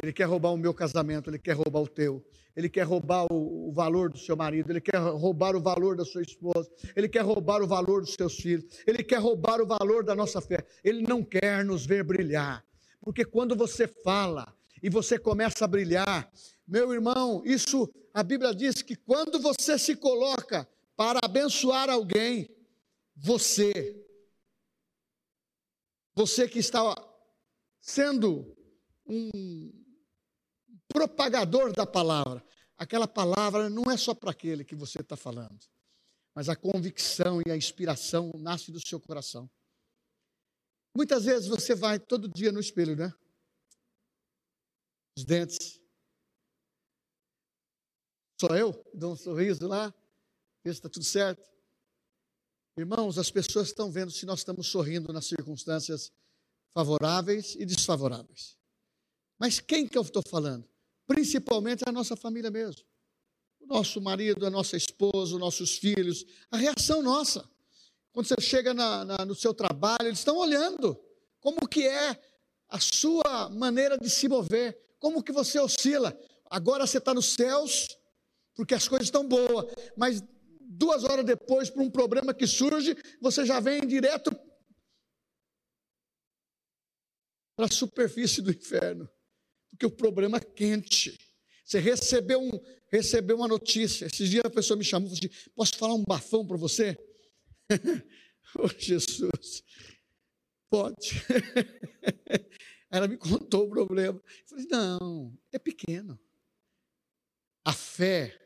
Ele 0.00 0.12
quer 0.12 0.24
roubar 0.24 0.52
o 0.52 0.56
meu 0.56 0.72
casamento, 0.72 1.28
ele 1.28 1.38
quer 1.38 1.54
roubar 1.54 1.80
o 1.80 1.88
teu. 1.88 2.24
Ele 2.54 2.68
quer 2.68 2.82
roubar 2.82 3.26
o, 3.32 3.68
o, 3.68 3.72
valor 3.72 4.10
do 4.10 4.18
seu 4.18 4.36
marido, 4.36 4.70
ele 4.70 4.80
quer 4.80 4.96
roubar 4.96 5.54
o 5.54 5.60
valor 5.60 5.96
da 5.96 6.04
sua 6.04 6.22
esposa, 6.22 6.68
ele 6.96 7.08
quer 7.08 7.20
roubar 7.20 7.62
o 7.62 7.68
valor 7.68 8.00
dos 8.00 8.14
seus 8.14 8.34
filhos, 8.34 8.64
ele 8.84 9.04
quer 9.04 9.18
roubar 9.18 9.60
o 9.60 9.66
valor 9.66 10.02
da 10.04 10.14
nossa 10.14 10.40
fé. 10.40 10.66
Ele 10.82 11.02
não 11.02 11.22
quer 11.22 11.64
nos 11.64 11.86
ver 11.86 12.02
brilhar. 12.02 12.64
Porque 13.00 13.24
quando 13.24 13.54
você 13.54 13.86
fala 13.86 14.52
e 14.82 14.90
você 14.90 15.18
começa 15.18 15.64
a 15.64 15.68
brilhar, 15.68 16.30
meu 16.66 16.92
irmão, 16.92 17.42
isso 17.44 17.88
a 18.12 18.22
Bíblia 18.22 18.54
diz 18.54 18.82
que 18.82 18.96
quando 18.96 19.40
você 19.40 19.78
se 19.78 19.94
coloca 19.94 20.68
para 20.96 21.20
abençoar 21.22 21.88
alguém, 21.88 22.48
você, 23.16 24.04
você 26.14 26.48
que 26.48 26.58
está 26.58 26.94
sendo 27.80 28.56
um 29.06 29.70
propagador 30.88 31.72
da 31.72 31.86
palavra. 31.86 32.44
Aquela 32.76 33.08
palavra 33.08 33.68
não 33.68 33.90
é 33.90 33.96
só 33.96 34.14
para 34.14 34.30
aquele 34.30 34.64
que 34.64 34.74
você 34.74 35.00
está 35.00 35.16
falando, 35.16 35.58
mas 36.34 36.48
a 36.48 36.56
convicção 36.56 37.40
e 37.44 37.50
a 37.50 37.56
inspiração 37.56 38.30
nasce 38.36 38.70
do 38.70 38.80
seu 38.86 39.00
coração. 39.00 39.50
Muitas 40.94 41.24
vezes 41.24 41.48
você 41.48 41.74
vai 41.74 41.98
todo 41.98 42.28
dia 42.28 42.50
no 42.50 42.60
espelho, 42.60 42.96
né? 42.96 43.12
Os 45.16 45.24
dentes. 45.24 45.80
Só 48.40 48.48
eu 48.56 48.72
dou 48.94 49.12
um 49.12 49.16
sorriso 49.16 49.66
lá, 49.66 49.92
ver 50.64 50.72
se 50.72 50.78
está 50.78 50.88
tudo 50.88 51.04
certo. 51.04 51.48
Irmãos, 52.76 53.18
as 53.18 53.30
pessoas 53.30 53.68
estão 53.68 53.90
vendo 53.90 54.12
se 54.12 54.24
nós 54.24 54.38
estamos 54.38 54.68
sorrindo 54.68 55.12
nas 55.12 55.26
circunstâncias 55.26 56.12
favoráveis 56.72 57.56
e 57.56 57.66
desfavoráveis. 57.66 58.56
Mas 59.36 59.58
quem 59.58 59.88
que 59.88 59.98
eu 59.98 60.02
estou 60.02 60.22
falando? 60.22 60.68
Principalmente 61.08 61.82
a 61.86 61.90
nossa 61.90 62.14
família 62.14 62.50
mesmo. 62.50 62.82
O 63.58 63.66
nosso 63.66 64.00
marido, 64.00 64.46
a 64.46 64.50
nossa 64.50 64.76
esposa, 64.76 65.34
os 65.34 65.40
nossos 65.40 65.78
filhos, 65.78 66.24
a 66.50 66.58
reação 66.58 67.02
nossa. 67.02 67.48
Quando 68.12 68.26
você 68.26 68.40
chega 68.40 68.74
na, 68.74 69.04
na, 69.04 69.24
no 69.24 69.34
seu 69.34 69.54
trabalho, 69.54 70.06
eles 70.06 70.18
estão 70.18 70.36
olhando 70.36 71.00
como 71.40 71.66
que 71.66 71.86
é 71.86 72.20
a 72.68 72.78
sua 72.78 73.48
maneira 73.48 73.96
de 73.96 74.10
se 74.10 74.28
mover, 74.28 74.78
como 74.98 75.22
que 75.22 75.32
você 75.32 75.58
oscila. 75.58 76.16
Agora 76.50 76.86
você 76.86 76.98
está 76.98 77.14
nos 77.14 77.32
céus, 77.32 77.88
porque 78.54 78.74
as 78.74 78.86
coisas 78.86 79.06
estão 79.06 79.26
boas, 79.26 79.66
mas 79.96 80.22
duas 80.60 81.04
horas 81.04 81.24
depois, 81.24 81.70
por 81.70 81.82
um 81.82 81.90
problema 81.90 82.34
que 82.34 82.46
surge, 82.46 82.94
você 83.20 83.46
já 83.46 83.60
vem 83.60 83.86
direto 83.86 84.30
para 87.56 87.66
a 87.66 87.70
superfície 87.70 88.42
do 88.42 88.50
inferno 88.50 89.08
porque 89.78 89.86
o 89.86 89.90
problema 89.90 90.38
é 90.38 90.40
quente. 90.40 91.16
Você 91.64 91.78
recebeu, 91.78 92.40
um, 92.40 92.50
recebeu 92.90 93.36
uma 93.36 93.46
notícia. 93.46 94.06
Esses 94.06 94.28
dias 94.28 94.44
a 94.44 94.50
pessoa 94.50 94.76
me 94.76 94.84
chamou 94.84 95.08
e 95.08 95.16
falou 95.16 95.30
assim: 95.30 95.50
Posso 95.54 95.76
falar 95.76 95.94
um 95.94 96.02
bafão 96.02 96.44
para 96.44 96.56
você? 96.56 96.98
oh, 98.58 98.68
Jesus, 98.76 99.62
pode. 100.68 101.12
Ela 102.90 103.06
me 103.06 103.16
contou 103.16 103.66
o 103.66 103.70
problema. 103.70 104.18
Eu 104.18 104.48
falei: 104.48 104.66
Não, 104.68 105.38
é 105.52 105.58
pequeno. 105.60 106.18
A 107.64 107.72
fé 107.72 108.36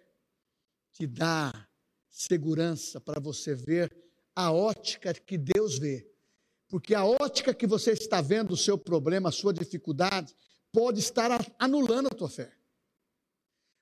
te 0.93 1.07
dá 1.07 1.67
segurança 2.11 3.01
para 3.01 3.21
você 3.21 3.55
ver 3.55 3.91
a 4.37 4.53
ótica 4.53 5.15
que 5.15 5.39
Deus 5.39 5.79
vê. 5.79 6.07
Porque 6.69 6.95
a 6.95 7.07
ótica 7.07 7.55
que 7.55 7.67
você 7.67 7.93
está 7.93 8.21
vendo 8.21 8.53
o 8.53 8.57
seu 8.57 8.77
problema, 8.77 9.31
a 9.31 9.33
sua 9.33 9.53
dificuldade, 9.55 10.35
pode 10.73 11.01
estar 11.01 11.31
anulando 11.59 12.07
a 12.07 12.17
tua 12.17 12.29
fé. 12.29 12.51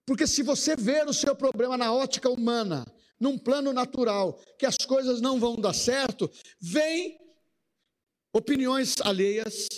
Porque 0.05 0.27
se 0.27 0.43
você 0.43 0.75
ver 0.75 1.07
o 1.07 1.15
seu 1.15 1.37
problema 1.37 1.77
na 1.77 1.93
ótica 1.93 2.29
humana, 2.29 2.85
num 3.19 3.39
plano 3.39 3.73
natural, 3.73 4.41
que 4.59 4.67
as 4.67 4.77
coisas 4.77 5.21
não 5.21 5.39
vão 5.39 5.57
dar 5.57 5.73
certo, 5.73 6.31
vem 6.61 7.21
opiniões 8.33 8.97
alheias, 9.03 9.69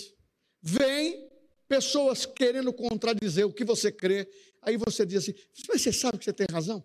vem 0.61 1.29
pessoas 1.67 2.25
querendo 2.25 2.73
contradizer 2.73 3.45
o 3.45 3.53
que 3.53 3.63
você 3.63 3.91
crê, 3.91 4.27
aí 4.61 4.77
você 4.77 5.05
diz 5.05 5.23
assim: 5.23 5.35
mas 5.67 5.81
você 5.81 5.93
sabe 5.93 6.17
que 6.17 6.25
você 6.25 6.33
tem 6.33 6.47
razão? 6.49 6.83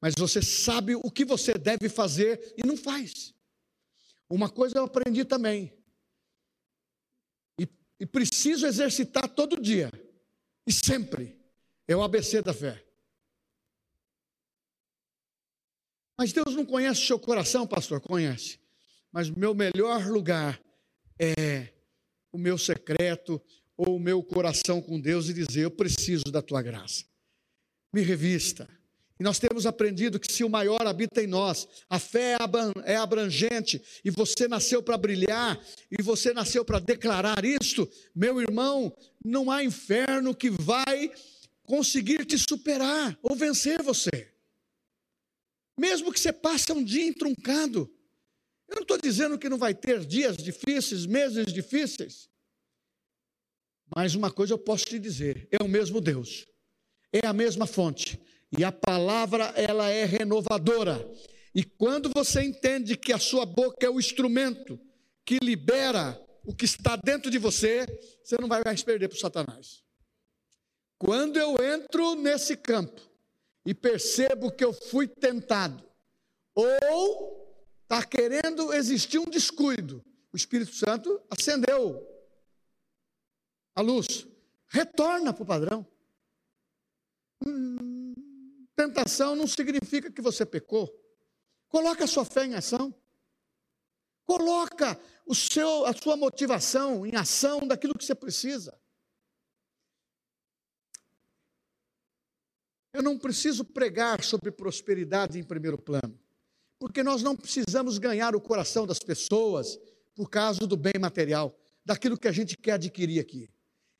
Mas 0.00 0.14
você 0.16 0.40
sabe 0.40 0.94
o 0.94 1.10
que 1.10 1.24
você 1.24 1.54
deve 1.54 1.88
fazer 1.88 2.54
e 2.56 2.66
não 2.66 2.76
faz. 2.76 3.34
Uma 4.30 4.48
coisa 4.48 4.78
eu 4.78 4.84
aprendi 4.84 5.24
também: 5.24 5.72
e 8.00 8.06
preciso 8.06 8.66
exercitar 8.66 9.28
todo 9.28 9.60
dia 9.60 9.90
e 10.66 10.72
sempre. 10.72 11.36
É 11.86 11.96
o 11.96 12.02
ABC 12.02 12.42
da 12.42 12.52
fé. 12.52 12.84
Mas 16.18 16.32
Deus 16.32 16.54
não 16.54 16.66
conhece 16.66 17.02
o 17.02 17.06
seu 17.06 17.18
coração, 17.18 17.66
pastor? 17.66 18.00
Conhece. 18.00 18.60
Mas 19.10 19.28
o 19.28 19.38
meu 19.38 19.54
melhor 19.54 20.06
lugar 20.06 20.60
é 21.18 21.72
o 22.30 22.36
meu 22.36 22.58
secreto 22.58 23.40
ou 23.76 23.96
o 23.96 24.00
meu 24.00 24.22
coração 24.22 24.82
com 24.82 25.00
Deus 25.00 25.28
e 25.28 25.34
dizer: 25.34 25.62
Eu 25.62 25.70
preciso 25.70 26.24
da 26.24 26.42
tua 26.42 26.60
graça. 26.60 27.04
Me 27.92 28.02
revista. 28.02 28.68
E 29.18 29.24
nós 29.24 29.38
temos 29.38 29.66
aprendido 29.66 30.20
que 30.20 30.32
se 30.32 30.44
o 30.44 30.48
maior 30.48 30.86
habita 30.86 31.20
em 31.22 31.26
nós, 31.26 31.66
a 31.90 31.98
fé 31.98 32.36
é, 32.84 32.92
é 32.92 32.96
abrangente, 32.96 33.82
e 34.04 34.10
você 34.10 34.46
nasceu 34.46 34.80
para 34.82 34.96
brilhar, 34.96 35.60
e 35.90 36.02
você 36.02 36.32
nasceu 36.32 36.64
para 36.64 36.78
declarar 36.78 37.44
isto, 37.44 37.90
meu 38.14 38.40
irmão, 38.40 38.96
não 39.24 39.50
há 39.50 39.64
inferno 39.64 40.34
que 40.34 40.50
vai 40.50 41.10
conseguir 41.64 42.24
te 42.24 42.38
superar 42.38 43.18
ou 43.22 43.34
vencer 43.34 43.82
você. 43.82 44.32
Mesmo 45.76 46.12
que 46.12 46.20
você 46.20 46.32
passe 46.32 46.70
um 46.72 46.82
dia 46.82 47.06
entroncado. 47.06 47.92
Eu 48.68 48.76
não 48.76 48.82
estou 48.82 48.98
dizendo 48.98 49.38
que 49.38 49.48
não 49.48 49.58
vai 49.58 49.74
ter 49.74 50.04
dias 50.04 50.36
difíceis, 50.36 51.06
meses 51.06 51.52
difíceis. 51.52 52.28
Mas 53.94 54.14
uma 54.14 54.30
coisa 54.30 54.52
eu 54.52 54.58
posso 54.58 54.84
te 54.84 54.98
dizer: 54.98 55.48
é 55.50 55.62
o 55.62 55.68
mesmo 55.68 56.00
Deus, 56.00 56.46
é 57.12 57.26
a 57.26 57.32
mesma 57.32 57.66
fonte, 57.66 58.20
e 58.56 58.64
a 58.64 58.72
palavra, 58.72 59.44
ela 59.56 59.90
é 59.90 60.04
renovadora. 60.04 60.98
E 61.54 61.64
quando 61.64 62.10
você 62.14 62.42
entende 62.42 62.96
que 62.96 63.12
a 63.12 63.18
sua 63.18 63.44
boca 63.44 63.86
é 63.86 63.90
o 63.90 63.98
instrumento 63.98 64.80
que 65.24 65.38
libera 65.42 66.18
o 66.44 66.54
que 66.54 66.64
está 66.64 66.96
dentro 66.96 67.30
de 67.30 67.38
você, 67.38 67.86
você 68.24 68.36
não 68.40 68.48
vai 68.48 68.62
mais 68.64 68.82
perder 68.82 69.08
para 69.08 69.16
o 69.16 69.20
Satanás. 69.20 69.82
Quando 70.98 71.36
eu 71.38 71.62
entro 71.62 72.14
nesse 72.14 72.56
campo 72.56 73.00
e 73.66 73.74
percebo 73.74 74.50
que 74.50 74.64
eu 74.64 74.72
fui 74.72 75.06
tentado, 75.06 75.86
ou 76.54 77.46
está 77.82 78.02
querendo 78.04 78.72
existir 78.72 79.18
um 79.18 79.26
descuido, 79.26 80.02
o 80.32 80.36
Espírito 80.36 80.74
Santo 80.74 81.22
acendeu 81.30 82.06
a 83.74 83.80
luz, 83.80 84.26
retorna 84.68 85.32
para 85.32 85.42
o 85.42 85.46
padrão. 85.46 85.86
Hum, 87.46 88.07
Tentação 88.78 89.34
não 89.34 89.48
significa 89.48 90.08
que 90.08 90.22
você 90.22 90.46
pecou. 90.46 90.88
Coloque 91.68 92.04
a 92.04 92.06
sua 92.06 92.24
fé 92.24 92.46
em 92.46 92.54
ação. 92.54 92.94
Coloca 94.24 94.96
o 95.26 95.34
seu, 95.34 95.84
a 95.84 95.92
sua 95.92 96.16
motivação 96.16 97.04
em 97.04 97.16
ação 97.16 97.66
daquilo 97.66 97.98
que 97.98 98.04
você 98.04 98.14
precisa. 98.14 98.80
Eu 102.92 103.02
não 103.02 103.18
preciso 103.18 103.64
pregar 103.64 104.22
sobre 104.22 104.52
prosperidade 104.52 105.40
em 105.40 105.42
primeiro 105.42 105.76
plano, 105.76 106.16
porque 106.78 107.02
nós 107.02 107.20
não 107.20 107.34
precisamos 107.34 107.98
ganhar 107.98 108.36
o 108.36 108.40
coração 108.40 108.86
das 108.86 109.00
pessoas 109.00 109.76
por 110.14 110.30
causa 110.30 110.68
do 110.68 110.76
bem 110.76 111.00
material, 111.00 111.58
daquilo 111.84 112.16
que 112.16 112.28
a 112.28 112.32
gente 112.32 112.56
quer 112.56 112.74
adquirir 112.74 113.18
aqui. 113.18 113.50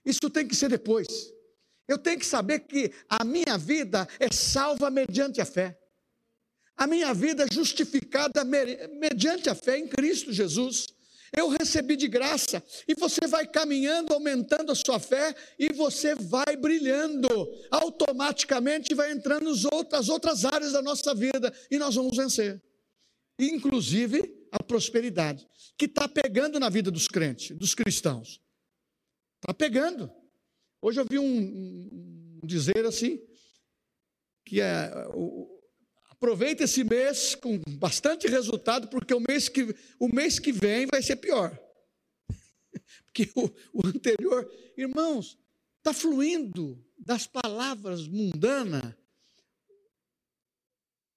Isso 0.04 0.30
tem 0.30 0.46
que 0.46 0.54
ser 0.54 0.68
depois. 0.68 1.36
Eu 1.88 1.96
tenho 1.96 2.18
que 2.18 2.26
saber 2.26 2.60
que 2.60 2.92
a 3.08 3.24
minha 3.24 3.56
vida 3.56 4.06
é 4.20 4.30
salva 4.30 4.90
mediante 4.90 5.40
a 5.40 5.46
fé. 5.46 5.80
A 6.76 6.86
minha 6.86 7.12
vida 7.14 7.44
é 7.44 7.52
justificada 7.52 8.44
mediante 8.44 9.48
a 9.48 9.54
fé 9.54 9.78
em 9.78 9.88
Cristo 9.88 10.32
Jesus. 10.32 10.86
Eu 11.36 11.48
recebi 11.48 11.96
de 11.96 12.08
graça, 12.08 12.62
e 12.86 12.94
você 12.94 13.26
vai 13.26 13.46
caminhando, 13.46 14.14
aumentando 14.14 14.72
a 14.72 14.74
sua 14.74 14.98
fé, 14.98 15.34
e 15.58 15.72
você 15.72 16.14
vai 16.14 16.56
brilhando, 16.56 17.28
automaticamente 17.70 18.94
vai 18.94 19.10
entrando 19.10 19.44
nas 19.44 19.64
outras, 19.64 20.08
outras 20.08 20.44
áreas 20.44 20.72
da 20.72 20.80
nossa 20.80 21.14
vida, 21.14 21.52
e 21.70 21.78
nós 21.78 21.94
vamos 21.94 22.16
vencer. 22.16 22.62
Inclusive 23.38 24.48
a 24.50 24.62
prosperidade, 24.62 25.46
que 25.76 25.84
está 25.84 26.08
pegando 26.08 26.58
na 26.58 26.68
vida 26.70 26.90
dos 26.90 27.08
crentes, 27.08 27.56
dos 27.56 27.74
cristãos. 27.74 28.40
Está 29.42 29.52
pegando. 29.52 30.10
Hoje 30.80 31.00
eu 31.00 31.04
vi 31.04 31.18
um, 31.18 32.40
um 32.42 32.46
dizer 32.46 32.84
assim, 32.86 33.20
que 34.44 34.60
é 34.60 34.90
o, 35.14 35.58
Aproveita 36.18 36.64
esse 36.64 36.82
mês 36.82 37.36
com 37.36 37.60
bastante 37.78 38.26
resultado, 38.26 38.88
porque 38.88 39.14
o 39.14 39.20
mês 39.20 39.48
que, 39.48 39.72
o 40.00 40.08
mês 40.08 40.40
que 40.40 40.50
vem 40.50 40.84
vai 40.84 41.00
ser 41.00 41.14
pior. 41.14 41.56
Porque 43.06 43.30
o, 43.36 43.48
o 43.72 43.86
anterior, 43.86 44.50
irmãos, 44.76 45.38
está 45.76 45.94
fluindo 45.94 46.84
das 46.98 47.24
palavras 47.24 48.08
mundanas, 48.08 48.94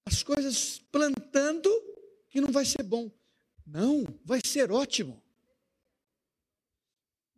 as 0.06 0.22
coisas 0.22 0.78
plantando 0.92 1.70
que 2.30 2.40
não 2.40 2.52
vai 2.52 2.64
ser 2.64 2.84
bom. 2.84 3.12
Não, 3.66 4.06
vai 4.24 4.40
ser 4.46 4.72
ótimo. 4.72 5.20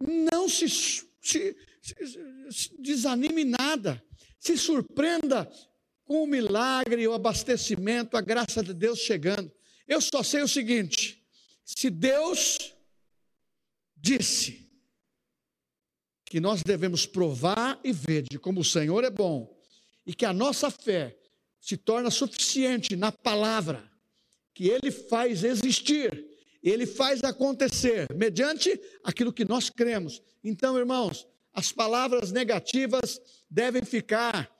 Não 0.01 0.49
se, 0.49 0.67
se, 0.67 1.55
desanime 2.79 3.43
nada, 3.43 4.03
se 4.39 4.57
surpreenda 4.57 5.49
com 6.05 6.23
o 6.23 6.27
milagre, 6.27 7.07
o 7.07 7.13
abastecimento, 7.13 8.15
a 8.15 8.21
graça 8.21 8.63
de 8.63 8.73
Deus 8.73 8.99
chegando. 8.99 9.51
Eu 9.87 9.99
só 9.99 10.23
sei 10.23 10.41
o 10.41 10.47
seguinte: 10.47 11.23
se 11.63 11.89
Deus 11.89 12.73
disse 13.95 14.69
que 16.25 16.39
nós 16.39 16.63
devemos 16.63 17.05
provar 17.05 17.79
e 17.83 17.91
ver 17.91 18.23
de 18.23 18.39
como 18.39 18.61
o 18.61 18.65
Senhor 18.65 19.03
é 19.03 19.09
bom, 19.09 19.55
e 20.05 20.13
que 20.13 20.25
a 20.25 20.33
nossa 20.33 20.69
fé 20.71 21.17
se 21.59 21.77
torna 21.77 22.09
suficiente 22.09 22.95
na 22.95 23.11
palavra, 23.11 23.89
que 24.53 24.67
Ele 24.67 24.91
faz 24.91 25.43
existir, 25.43 26.25
Ele 26.61 26.85
faz 26.85 27.23
acontecer, 27.23 28.07
mediante 28.13 28.79
aquilo 29.03 29.31
que 29.31 29.45
nós 29.45 29.69
cremos. 29.69 30.21
Então, 30.43 30.77
irmãos, 30.77 31.25
as 31.53 31.71
palavras 31.71 32.31
negativas 32.31 33.21
devem 33.49 33.83
ficar 33.83 34.51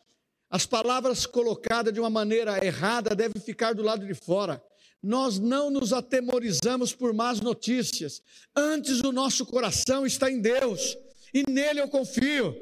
as 0.53 0.67
palavras 0.67 1.25
colocadas 1.25 1.91
de 1.91 1.99
uma 1.99 2.11
maneira 2.11 2.63
errada 2.63 3.15
devem 3.15 3.41
ficar 3.41 3.73
do 3.73 3.81
lado 3.81 4.05
de 4.05 4.13
fora. 4.13 4.63
Nós 5.01 5.39
não 5.39 5.71
nos 5.71 5.91
atemorizamos 5.91 6.93
por 6.93 7.11
más 7.11 7.41
notícias. 7.41 8.21
Antes 8.55 8.99
o 9.01 9.11
nosso 9.11 9.47
coração 9.47 10.05
está 10.05 10.29
em 10.29 10.39
Deus 10.39 10.95
e 11.33 11.41
nele 11.49 11.81
eu 11.81 11.89
confio. 11.89 12.55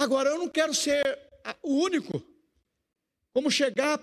Agora 0.00 0.30
eu 0.30 0.38
não 0.38 0.48
quero 0.48 0.72
ser 0.72 1.02
o 1.62 1.74
único. 1.74 2.26
Como 3.34 3.50
chegar 3.50 4.02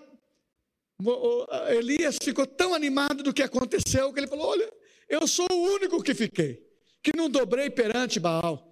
Elias 1.76 2.18
ficou 2.22 2.46
tão 2.46 2.76
animado 2.76 3.24
do 3.24 3.34
que 3.34 3.42
aconteceu 3.42 4.14
que 4.14 4.20
ele 4.20 4.28
falou: 4.28 4.46
Olha, 4.46 4.72
eu 5.12 5.28
sou 5.28 5.48
o 5.52 5.74
único 5.76 6.02
que 6.02 6.16
fiquei, 6.16 6.66
que 7.04 7.16
não 7.16 7.30
dobrei 7.30 7.70
perante 7.70 8.20
Baal 8.20 8.72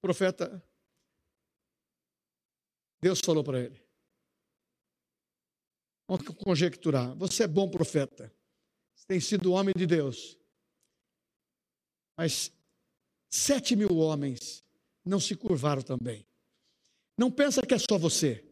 profeta, 0.00 0.62
Deus 3.00 3.20
falou 3.20 3.44
para 3.44 3.60
ele. 3.60 3.82
Vamos 6.08 6.26
conjecturar. 6.36 7.14
Você 7.16 7.44
é 7.44 7.46
bom 7.46 7.70
profeta. 7.70 8.34
Você 8.94 9.06
tem 9.06 9.20
sido 9.20 9.52
homem 9.52 9.74
de 9.76 9.86
Deus. 9.86 10.38
Mas 12.16 12.50
sete 13.30 13.76
mil 13.76 13.96
homens 13.98 14.64
não 15.04 15.20
se 15.20 15.36
curvaram 15.36 15.82
também. 15.82 16.26
Não 17.16 17.30
pensa 17.30 17.62
que 17.62 17.74
é 17.74 17.78
só 17.78 17.98
você. 17.98 18.44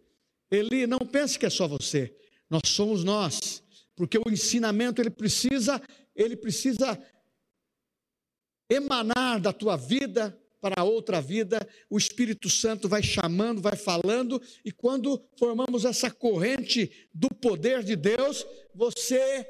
Eli, 0.51 0.87
não 0.87 0.99
pense 0.99 1.39
que 1.39 1.47
é 1.47 1.51
só 1.51 1.67
você. 1.67 2.15
Nós 2.49 2.63
somos 2.67 3.03
nós. 3.03 3.63
Porque 3.97 4.19
o 4.19 4.31
ensinamento 4.31 5.01
ele 5.01 5.11
precisa, 5.11 5.81
ele 6.17 6.37
precisa 6.37 6.99
emanar 8.69 9.41
da 9.41 9.53
tua 9.53 9.77
vida 9.77 10.37
para 10.61 10.83
outra 10.83 11.21
vida, 11.21 11.59
o 11.89 11.97
Espírito 11.97 12.51
Santo 12.51 12.89
vai 12.89 13.03
chamando, 13.03 13.61
vai 13.61 13.77
falando, 13.77 14.43
e 14.65 14.73
quando 14.73 15.25
formamos 15.39 15.85
essa 15.85 16.11
corrente 16.11 17.09
do 17.15 17.29
poder 17.29 17.85
de 17.85 17.95
Deus, 17.95 18.45
você 18.75 19.49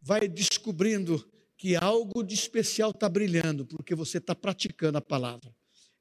vai 0.00 0.26
descobrindo 0.26 1.24
que 1.56 1.76
algo 1.76 2.22
de 2.22 2.34
especial 2.34 2.90
está 2.90 3.08
brilhando, 3.08 3.66
porque 3.66 3.94
você 3.94 4.18
está 4.18 4.34
praticando 4.34 4.98
a 4.98 5.02
palavra. 5.02 5.54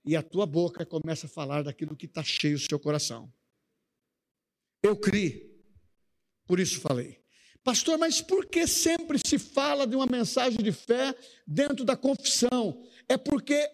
E 0.05 0.15
a 0.15 0.23
tua 0.23 0.45
boca 0.45 0.85
começa 0.85 1.27
a 1.27 1.29
falar 1.29 1.63
daquilo 1.63 1.95
que 1.95 2.05
está 2.05 2.23
cheio 2.23 2.57
do 2.57 2.65
seu 2.67 2.79
coração. 2.79 3.31
Eu 4.81 4.95
criei, 4.95 5.53
por 6.45 6.59
isso 6.59 6.79
falei. 6.79 7.21
Pastor, 7.67 7.97
mas 7.97 8.21
por 8.21 8.45
que 8.45 8.65
sempre 8.65 9.19
se 9.19 9.37
fala 9.37 9.85
de 9.85 9.93
uma 9.93 10.05
mensagem 10.05 10.57
de 10.63 10.71
fé 10.71 11.13
dentro 11.45 11.83
da 11.83 11.97
confissão? 11.97 12.81
É 13.09 13.17
porque 13.17 13.69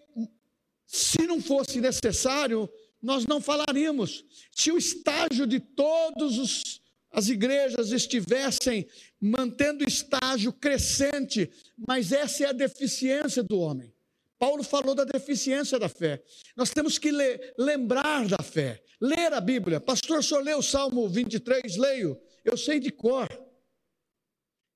se 0.84 1.24
não 1.28 1.40
fosse 1.40 1.80
necessário, 1.80 2.68
nós 3.00 3.24
não 3.24 3.40
falaríamos. 3.40 4.24
Se 4.50 4.72
o 4.72 4.76
estágio 4.76 5.46
de 5.46 5.60
todas 5.60 6.80
as 7.12 7.28
igrejas 7.28 7.92
estivessem 7.92 8.88
mantendo 9.20 9.88
estágio 9.88 10.52
crescente, 10.52 11.48
mas 11.86 12.10
essa 12.10 12.42
é 12.42 12.46
a 12.48 12.52
deficiência 12.52 13.44
do 13.44 13.60
homem. 13.60 13.94
Paulo 14.40 14.64
falou 14.64 14.96
da 14.96 15.04
deficiência 15.04 15.78
da 15.78 15.88
fé. 15.88 16.20
Nós 16.56 16.70
temos 16.70 16.98
que 16.98 17.12
ler, 17.12 17.54
lembrar 17.56 18.26
da 18.26 18.42
fé, 18.42 18.82
ler 19.00 19.32
a 19.32 19.40
Bíblia. 19.40 19.80
Pastor, 19.80 20.18
o 20.18 20.22
senhor 20.22 20.42
leu 20.42 20.58
o 20.58 20.62
Salmo 20.64 21.08
23? 21.08 21.76
Leio. 21.76 22.20
Eu 22.44 22.56
sei 22.56 22.80
de 22.80 22.90
cor. 22.90 23.43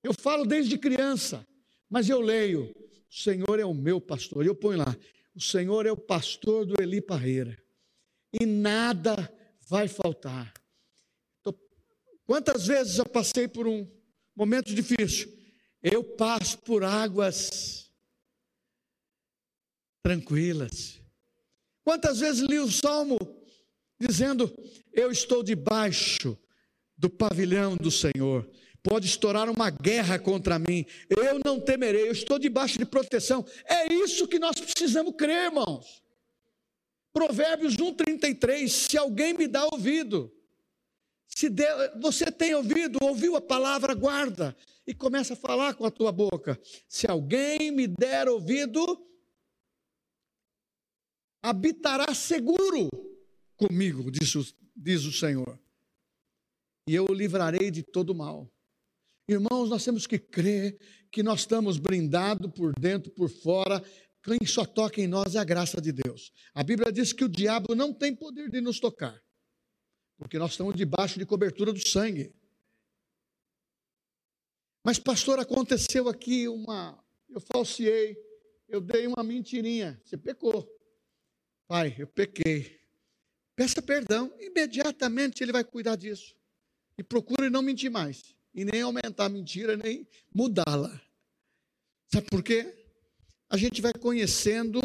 Eu 0.02 0.14
falo 0.14 0.44
desde 0.44 0.78
criança, 0.78 1.46
mas 1.88 2.08
eu 2.08 2.20
leio. 2.20 2.74
O 3.10 3.14
Senhor 3.14 3.58
é 3.58 3.64
o 3.64 3.74
meu 3.74 4.00
pastor. 4.00 4.44
E 4.44 4.48
eu 4.48 4.54
ponho 4.54 4.78
lá: 4.78 4.96
o 5.34 5.40
Senhor 5.40 5.86
é 5.86 5.92
o 5.92 5.96
pastor 5.96 6.66
do 6.66 6.80
Eli 6.80 7.00
Parreira. 7.00 7.56
E 8.32 8.44
nada 8.44 9.32
vai 9.68 9.88
faltar. 9.88 10.52
Quantas 12.26 12.66
vezes 12.66 12.98
eu 12.98 13.06
passei 13.06 13.48
por 13.48 13.66
um 13.66 13.90
momento 14.36 14.74
difícil? 14.74 15.32
Eu 15.82 16.04
passo 16.04 16.58
por 16.58 16.84
águas 16.84 17.90
tranquilas. 20.02 21.00
Quantas 21.82 22.20
vezes 22.20 22.42
li 22.42 22.58
o 22.58 22.70
salmo 22.70 23.18
dizendo: 23.98 24.54
Eu 24.92 25.10
estou 25.10 25.42
debaixo 25.42 26.36
do 26.96 27.08
pavilhão 27.08 27.76
do 27.76 27.90
Senhor 27.90 28.46
pode 28.82 29.06
estourar 29.06 29.50
uma 29.50 29.70
guerra 29.70 30.18
contra 30.18 30.58
mim. 30.58 30.84
Eu 31.08 31.40
não 31.44 31.60
temerei, 31.60 32.08
eu 32.08 32.12
estou 32.12 32.38
debaixo 32.38 32.78
de 32.78 32.84
proteção. 32.84 33.44
É 33.64 33.92
isso 33.92 34.28
que 34.28 34.38
nós 34.38 34.58
precisamos 34.58 35.14
crer, 35.16 35.46
irmãos. 35.46 36.02
Provérbios 37.12 37.76
1,33: 37.76 38.68
Se 38.68 38.98
alguém 38.98 39.34
me 39.34 39.48
dá 39.48 39.64
ouvido, 39.64 40.32
se 41.26 41.48
você 42.00 42.32
tem 42.32 42.54
ouvido, 42.54 42.98
ouviu 43.02 43.36
a 43.36 43.40
palavra, 43.40 43.94
guarda 43.94 44.56
e 44.86 44.94
começa 44.94 45.34
a 45.34 45.36
falar 45.36 45.74
com 45.74 45.84
a 45.84 45.90
tua 45.90 46.10
boca. 46.10 46.58
Se 46.88 47.06
alguém 47.06 47.70
me 47.70 47.86
der 47.86 48.28
ouvido, 48.28 49.06
habitará 51.42 52.14
seguro 52.14 52.88
comigo, 53.56 54.10
diz 54.10 54.34
o, 54.34 54.42
diz 54.74 55.04
o 55.04 55.12
Senhor, 55.12 55.58
e 56.88 56.94
eu 56.94 57.06
o 57.08 57.12
livrarei 57.12 57.70
de 57.70 57.82
todo 57.82 58.14
mal. 58.14 58.50
Irmãos, 59.28 59.68
nós 59.68 59.84
temos 59.84 60.06
que 60.06 60.18
crer 60.18 60.78
que 61.12 61.22
nós 61.22 61.40
estamos 61.40 61.78
blindados 61.78 62.50
por 62.52 62.72
dentro, 62.80 63.12
por 63.12 63.28
fora. 63.28 63.84
Quem 64.22 64.38
só 64.46 64.64
toca 64.64 65.02
em 65.02 65.06
nós 65.06 65.34
é 65.34 65.38
a 65.38 65.44
graça 65.44 65.82
de 65.82 65.92
Deus. 65.92 66.32
A 66.54 66.62
Bíblia 66.62 66.90
diz 66.90 67.12
que 67.12 67.24
o 67.24 67.28
diabo 67.28 67.74
não 67.74 67.92
tem 67.92 68.16
poder 68.16 68.48
de 68.50 68.62
nos 68.62 68.80
tocar, 68.80 69.22
porque 70.16 70.38
nós 70.38 70.52
estamos 70.52 70.74
debaixo 70.74 71.18
de 71.18 71.26
cobertura 71.26 71.74
do 71.74 71.88
sangue. 71.88 72.34
Mas, 74.82 74.98
pastor, 74.98 75.38
aconteceu 75.38 76.08
aqui 76.08 76.48
uma. 76.48 76.98
Eu 77.28 77.40
falseei, 77.52 78.16
eu 78.66 78.80
dei 78.80 79.06
uma 79.06 79.22
mentirinha. 79.22 80.00
Você 80.02 80.16
pecou. 80.16 80.66
Pai, 81.66 81.94
eu 81.98 82.06
pequei. 82.06 82.80
Peça 83.54 83.82
perdão, 83.82 84.32
imediatamente 84.38 85.42
ele 85.42 85.52
vai 85.52 85.64
cuidar 85.64 85.96
disso. 85.96 86.34
E 86.96 87.02
procure 87.02 87.50
não 87.50 87.60
mentir 87.60 87.90
mais. 87.90 88.37
E 88.54 88.64
nem 88.64 88.82
aumentar 88.82 89.26
a 89.26 89.28
mentira, 89.28 89.76
nem 89.76 90.08
mudá-la. 90.34 91.00
Sabe 92.12 92.26
por 92.28 92.42
quê? 92.42 92.74
A 93.48 93.56
gente 93.56 93.80
vai 93.80 93.92
conhecendo 93.92 94.80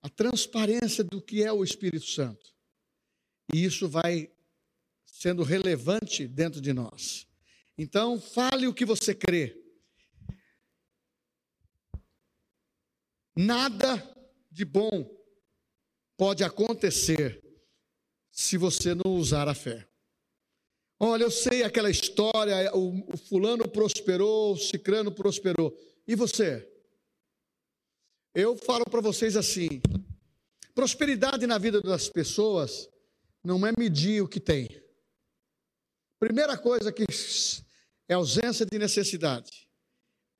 a 0.00 0.08
transparência 0.08 1.04
do 1.04 1.20
que 1.20 1.42
é 1.42 1.52
o 1.52 1.64
Espírito 1.64 2.06
Santo. 2.06 2.54
E 3.52 3.64
isso 3.64 3.88
vai 3.88 4.30
sendo 5.04 5.42
relevante 5.42 6.26
dentro 6.26 6.60
de 6.60 6.72
nós. 6.72 7.26
Então, 7.76 8.20
fale 8.20 8.66
o 8.66 8.74
que 8.74 8.84
você 8.84 9.14
crê. 9.14 9.56
Nada 13.36 13.96
de 14.50 14.64
bom 14.64 15.08
pode 16.16 16.42
acontecer 16.42 17.40
se 18.30 18.56
você 18.56 18.94
não 18.94 19.14
usar 19.14 19.48
a 19.48 19.54
fé. 19.54 19.87
Olha, 21.00 21.22
eu 21.22 21.30
sei 21.30 21.62
aquela 21.62 21.90
história, 21.90 22.74
o, 22.74 23.12
o 23.12 23.16
fulano 23.16 23.68
prosperou, 23.68 24.54
o 24.54 24.58
cicrano 24.58 25.12
prosperou. 25.12 25.76
E 26.06 26.16
você? 26.16 26.68
Eu 28.34 28.56
falo 28.56 28.84
para 28.84 29.00
vocês 29.00 29.36
assim: 29.36 29.80
prosperidade 30.74 31.46
na 31.46 31.56
vida 31.56 31.80
das 31.80 32.08
pessoas 32.08 32.88
não 33.44 33.64
é 33.64 33.72
medir 33.78 34.22
o 34.22 34.28
que 34.28 34.40
tem. 34.40 34.68
Primeira 36.18 36.58
coisa 36.58 36.92
que 36.92 37.04
é 38.08 38.14
ausência 38.14 38.66
de 38.66 38.76
necessidade, 38.76 39.68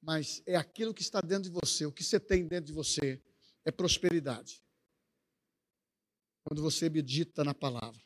mas 0.02 0.42
é 0.44 0.56
aquilo 0.56 0.92
que 0.92 1.02
está 1.02 1.20
dentro 1.20 1.44
de 1.44 1.50
você, 1.50 1.86
o 1.86 1.92
que 1.92 2.02
você 2.02 2.18
tem 2.18 2.46
dentro 2.46 2.66
de 2.66 2.72
você 2.72 3.22
é 3.64 3.70
prosperidade. 3.70 4.60
Quando 6.44 6.62
você 6.62 6.90
medita 6.90 7.44
na 7.44 7.54
palavra. 7.54 8.00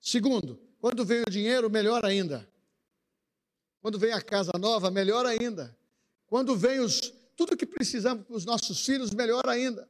Segundo, 0.00 0.67
quando 0.80 1.04
vem 1.04 1.22
o 1.22 1.30
dinheiro, 1.30 1.70
melhor 1.70 2.04
ainda. 2.04 2.48
Quando 3.80 3.98
vem 3.98 4.12
a 4.12 4.20
casa 4.20 4.52
nova, 4.58 4.90
melhor 4.90 5.26
ainda. 5.26 5.76
Quando 6.26 6.56
vem 6.56 6.80
os, 6.80 7.12
tudo 7.36 7.56
que 7.56 7.66
precisamos 7.66 8.24
para 8.24 8.36
os 8.36 8.44
nossos 8.44 8.84
filhos, 8.84 9.10
melhor 9.10 9.48
ainda. 9.48 9.88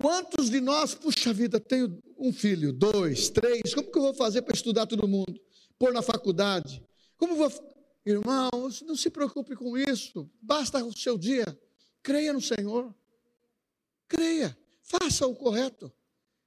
Quantos 0.00 0.48
de 0.48 0.60
nós, 0.60 0.94
puxa 0.94 1.32
vida, 1.32 1.58
tenho 1.58 2.00
um 2.16 2.32
filho, 2.32 2.72
dois, 2.72 3.28
três, 3.28 3.74
como 3.74 3.90
que 3.90 3.98
eu 3.98 4.02
vou 4.02 4.14
fazer 4.14 4.42
para 4.42 4.54
estudar 4.54 4.86
todo 4.86 5.08
mundo? 5.08 5.40
Pôr 5.78 5.92
na 5.92 6.02
faculdade? 6.02 6.82
Como 7.16 7.34
vou. 7.34 7.50
Irmãos, 8.06 8.80
não 8.82 8.96
se 8.96 9.10
preocupe 9.10 9.54
com 9.54 9.76
isso, 9.76 10.30
basta 10.40 10.82
o 10.82 10.96
seu 10.96 11.18
dia. 11.18 11.44
Creia 12.02 12.32
no 12.32 12.40
Senhor. 12.40 12.94
Creia, 14.08 14.56
faça 14.82 15.26
o 15.26 15.34
correto 15.34 15.92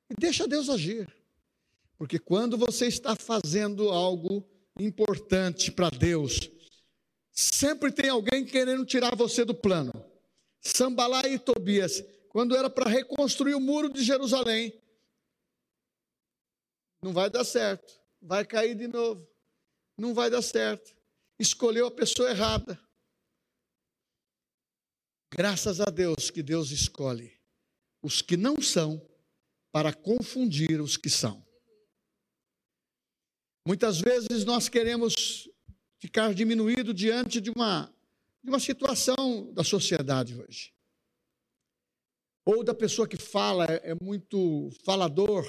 e 0.09 0.15
deixa 0.17 0.47
Deus 0.47 0.69
agir. 0.69 1.07
Porque 2.01 2.17
quando 2.17 2.57
você 2.57 2.87
está 2.87 3.15
fazendo 3.15 3.89
algo 3.89 4.43
importante 4.79 5.71
para 5.71 5.91
Deus, 5.91 6.49
sempre 7.31 7.91
tem 7.91 8.09
alguém 8.09 8.43
querendo 8.43 8.83
tirar 8.83 9.15
você 9.15 9.45
do 9.45 9.53
plano. 9.53 9.91
Sambalá 10.59 11.27
e 11.27 11.37
Tobias, 11.37 12.03
quando 12.29 12.57
era 12.57 12.71
para 12.71 12.89
reconstruir 12.89 13.53
o 13.53 13.59
muro 13.59 13.87
de 13.87 14.03
Jerusalém, 14.03 14.81
não 17.03 17.13
vai 17.13 17.29
dar 17.29 17.43
certo, 17.43 17.93
vai 18.19 18.43
cair 18.47 18.73
de 18.73 18.87
novo, 18.87 19.29
não 19.95 20.15
vai 20.15 20.27
dar 20.27 20.41
certo. 20.41 20.97
Escolheu 21.37 21.85
a 21.85 21.91
pessoa 21.91 22.31
errada. 22.31 22.83
Graças 25.31 25.79
a 25.79 25.85
Deus 25.85 26.31
que 26.31 26.41
Deus 26.41 26.71
escolhe 26.71 27.39
os 28.01 28.23
que 28.23 28.35
não 28.35 28.59
são 28.59 29.07
para 29.71 29.93
confundir 29.93 30.81
os 30.81 30.97
que 30.97 31.07
são. 31.07 31.50
Muitas 33.65 34.01
vezes 34.01 34.43
nós 34.43 34.67
queremos 34.67 35.47
ficar 35.99 36.33
diminuído 36.33 36.93
diante 36.95 37.39
de 37.39 37.51
uma, 37.51 37.93
de 38.43 38.49
uma 38.49 38.59
situação 38.59 39.53
da 39.53 39.63
sociedade 39.63 40.35
hoje. 40.35 40.73
Ou 42.43 42.63
da 42.63 42.73
pessoa 42.73 43.07
que 43.07 43.17
fala, 43.17 43.65
é, 43.65 43.91
é 43.91 43.95
muito 44.01 44.71
falador, 44.83 45.45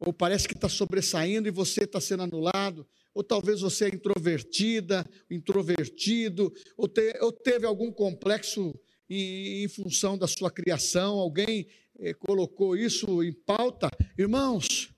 ou 0.00 0.10
parece 0.10 0.48
que 0.48 0.54
está 0.54 0.70
sobressaindo 0.70 1.48
e 1.48 1.50
você 1.50 1.84
está 1.84 2.00
sendo 2.00 2.22
anulado, 2.22 2.88
ou 3.12 3.22
talvez 3.22 3.60
você 3.60 3.86
é 3.86 3.94
introvertida, 3.94 5.04
introvertido, 5.30 6.50
ou, 6.78 6.88
te, 6.88 7.18
ou 7.20 7.30
teve 7.30 7.66
algum 7.66 7.92
complexo 7.92 8.74
em, 9.10 9.64
em, 9.64 9.68
função 9.68 10.16
da 10.16 10.26
sua 10.26 10.50
criação, 10.50 11.18
alguém 11.18 11.66
eh, 11.98 12.14
colocou 12.14 12.74
isso 12.74 13.22
em 13.22 13.32
pauta. 13.32 13.90
Irmãos, 14.16 14.90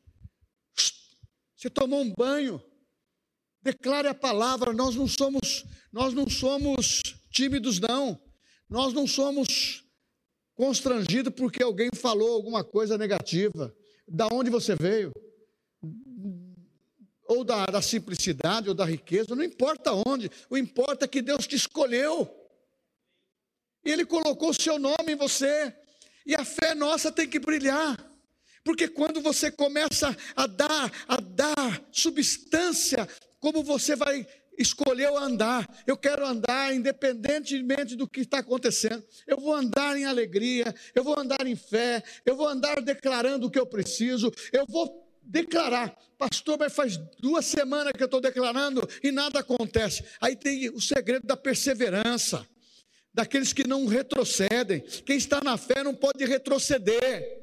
você 1.61 1.69
tomou 1.69 2.01
um 2.01 2.13
banho, 2.17 2.63
Declare 3.63 4.09
a 4.09 4.15
palavra, 4.15 4.73
nós 4.73 4.95
não 4.95 5.07
somos, 5.07 5.67
nós 5.93 6.15
não 6.15 6.29
somos 6.29 7.03
tímidos 7.31 7.79
não. 7.79 8.19
Nós 8.69 8.93
não 8.93 9.07
somos 9.07 9.85
constrangidos 10.55 11.35
porque 11.35 11.63
alguém 11.63 11.91
falou 11.95 12.33
alguma 12.33 12.65
coisa 12.65 12.97
negativa. 12.97 13.75
Da 14.09 14.29
onde 14.33 14.49
você 14.49 14.75
veio? 14.75 15.13
Ou 17.25 17.45
da, 17.45 17.67
da 17.67 17.83
simplicidade 17.83 18.69
ou 18.69 18.75
da 18.75 18.85
riqueza, 18.85 19.37
não 19.37 19.45
importa 19.45 19.93
onde, 20.07 20.31
o 20.49 20.57
importa 20.57 21.05
é 21.05 21.09
que 21.09 21.21
Deus 21.21 21.47
te 21.47 21.55
escolheu. 21.55 22.29
E 23.85 23.91
Ele 23.91 24.07
colocou 24.07 24.51
o 24.51 24.61
seu 24.61 24.79
nome 24.79 25.13
em 25.13 25.17
você. 25.17 25.75
E 26.25 26.35
a 26.35 26.45
fé 26.45 26.75
nossa 26.75 27.13
tem 27.13 27.29
que 27.29 27.39
brilhar. 27.39 28.10
Porque 28.71 28.87
quando 28.87 29.21
você 29.21 29.51
começa 29.51 30.17
a 30.37 30.47
dar, 30.47 30.93
a 31.09 31.17
dar 31.17 31.83
substância 31.91 33.05
como 33.41 33.65
você 33.65 33.97
vai 33.97 34.25
escolher 34.57 35.09
andar. 35.09 35.69
Eu 35.85 35.97
quero 35.97 36.25
andar 36.25 36.73
independentemente 36.73 37.97
do 37.97 38.07
que 38.07 38.21
está 38.21 38.39
acontecendo. 38.39 39.03
Eu 39.27 39.39
vou 39.39 39.53
andar 39.53 39.97
em 39.99 40.05
alegria, 40.05 40.73
eu 40.95 41.03
vou 41.03 41.19
andar 41.19 41.45
em 41.49 41.57
fé, 41.57 42.01
eu 42.25 42.37
vou 42.37 42.47
andar 42.47 42.81
declarando 42.81 43.49
o 43.49 43.51
que 43.51 43.59
eu 43.59 43.67
preciso, 43.67 44.33
eu 44.53 44.65
vou 44.69 45.05
declarar. 45.21 45.93
Pastor, 46.17 46.57
mas 46.57 46.73
faz 46.73 46.97
duas 47.19 47.47
semanas 47.47 47.93
que 47.93 48.03
eu 48.05 48.07
estou 48.07 48.21
declarando 48.21 48.89
e 49.03 49.11
nada 49.11 49.41
acontece. 49.41 50.05
Aí 50.21 50.37
tem 50.37 50.71
o 50.71 50.81
segredo 50.81 51.27
da 51.27 51.37
perseverança, 51.37 52.47
daqueles 53.13 53.53
que 53.53 53.67
não 53.67 53.87
retrocedem. 53.87 54.79
Quem 55.05 55.17
está 55.17 55.41
na 55.43 55.57
fé 55.57 55.83
não 55.83 55.93
pode 55.93 56.25
retroceder. 56.25 57.40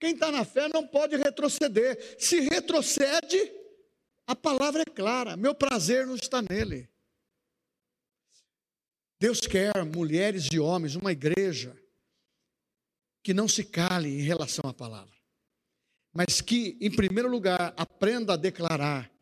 Quem 0.00 0.14
está 0.14 0.32
na 0.32 0.46
fé 0.46 0.66
não 0.72 0.86
pode 0.86 1.14
retroceder. 1.16 2.16
Se 2.18 2.40
retrocede, 2.40 3.36
a 4.26 4.34
palavra 4.34 4.80
é 4.80 4.84
clara: 4.86 5.36
meu 5.36 5.54
prazer 5.54 6.06
não 6.06 6.14
está 6.14 6.40
nele. 6.40 6.88
Deus 9.20 9.40
quer 9.40 9.84
mulheres 9.84 10.48
e 10.50 10.58
homens, 10.58 10.94
uma 10.96 11.12
igreja, 11.12 11.76
que 13.22 13.34
não 13.34 13.46
se 13.46 13.62
cale 13.62 14.08
em 14.08 14.22
relação 14.22 14.68
à 14.70 14.72
palavra, 14.72 15.14
mas 16.10 16.40
que, 16.40 16.78
em 16.80 16.90
primeiro 16.90 17.28
lugar, 17.28 17.74
aprenda 17.76 18.32
a 18.32 18.38
declarar 18.38 19.12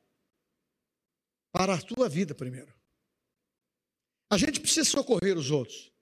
para 1.50 1.74
a 1.74 1.82
tua 1.82 2.08
vida 2.08 2.36
primeiro. 2.36 2.72
A 4.30 4.38
gente 4.38 4.60
precisa 4.60 4.88
socorrer 4.88 5.36
os 5.36 5.50
outros, 5.50 5.92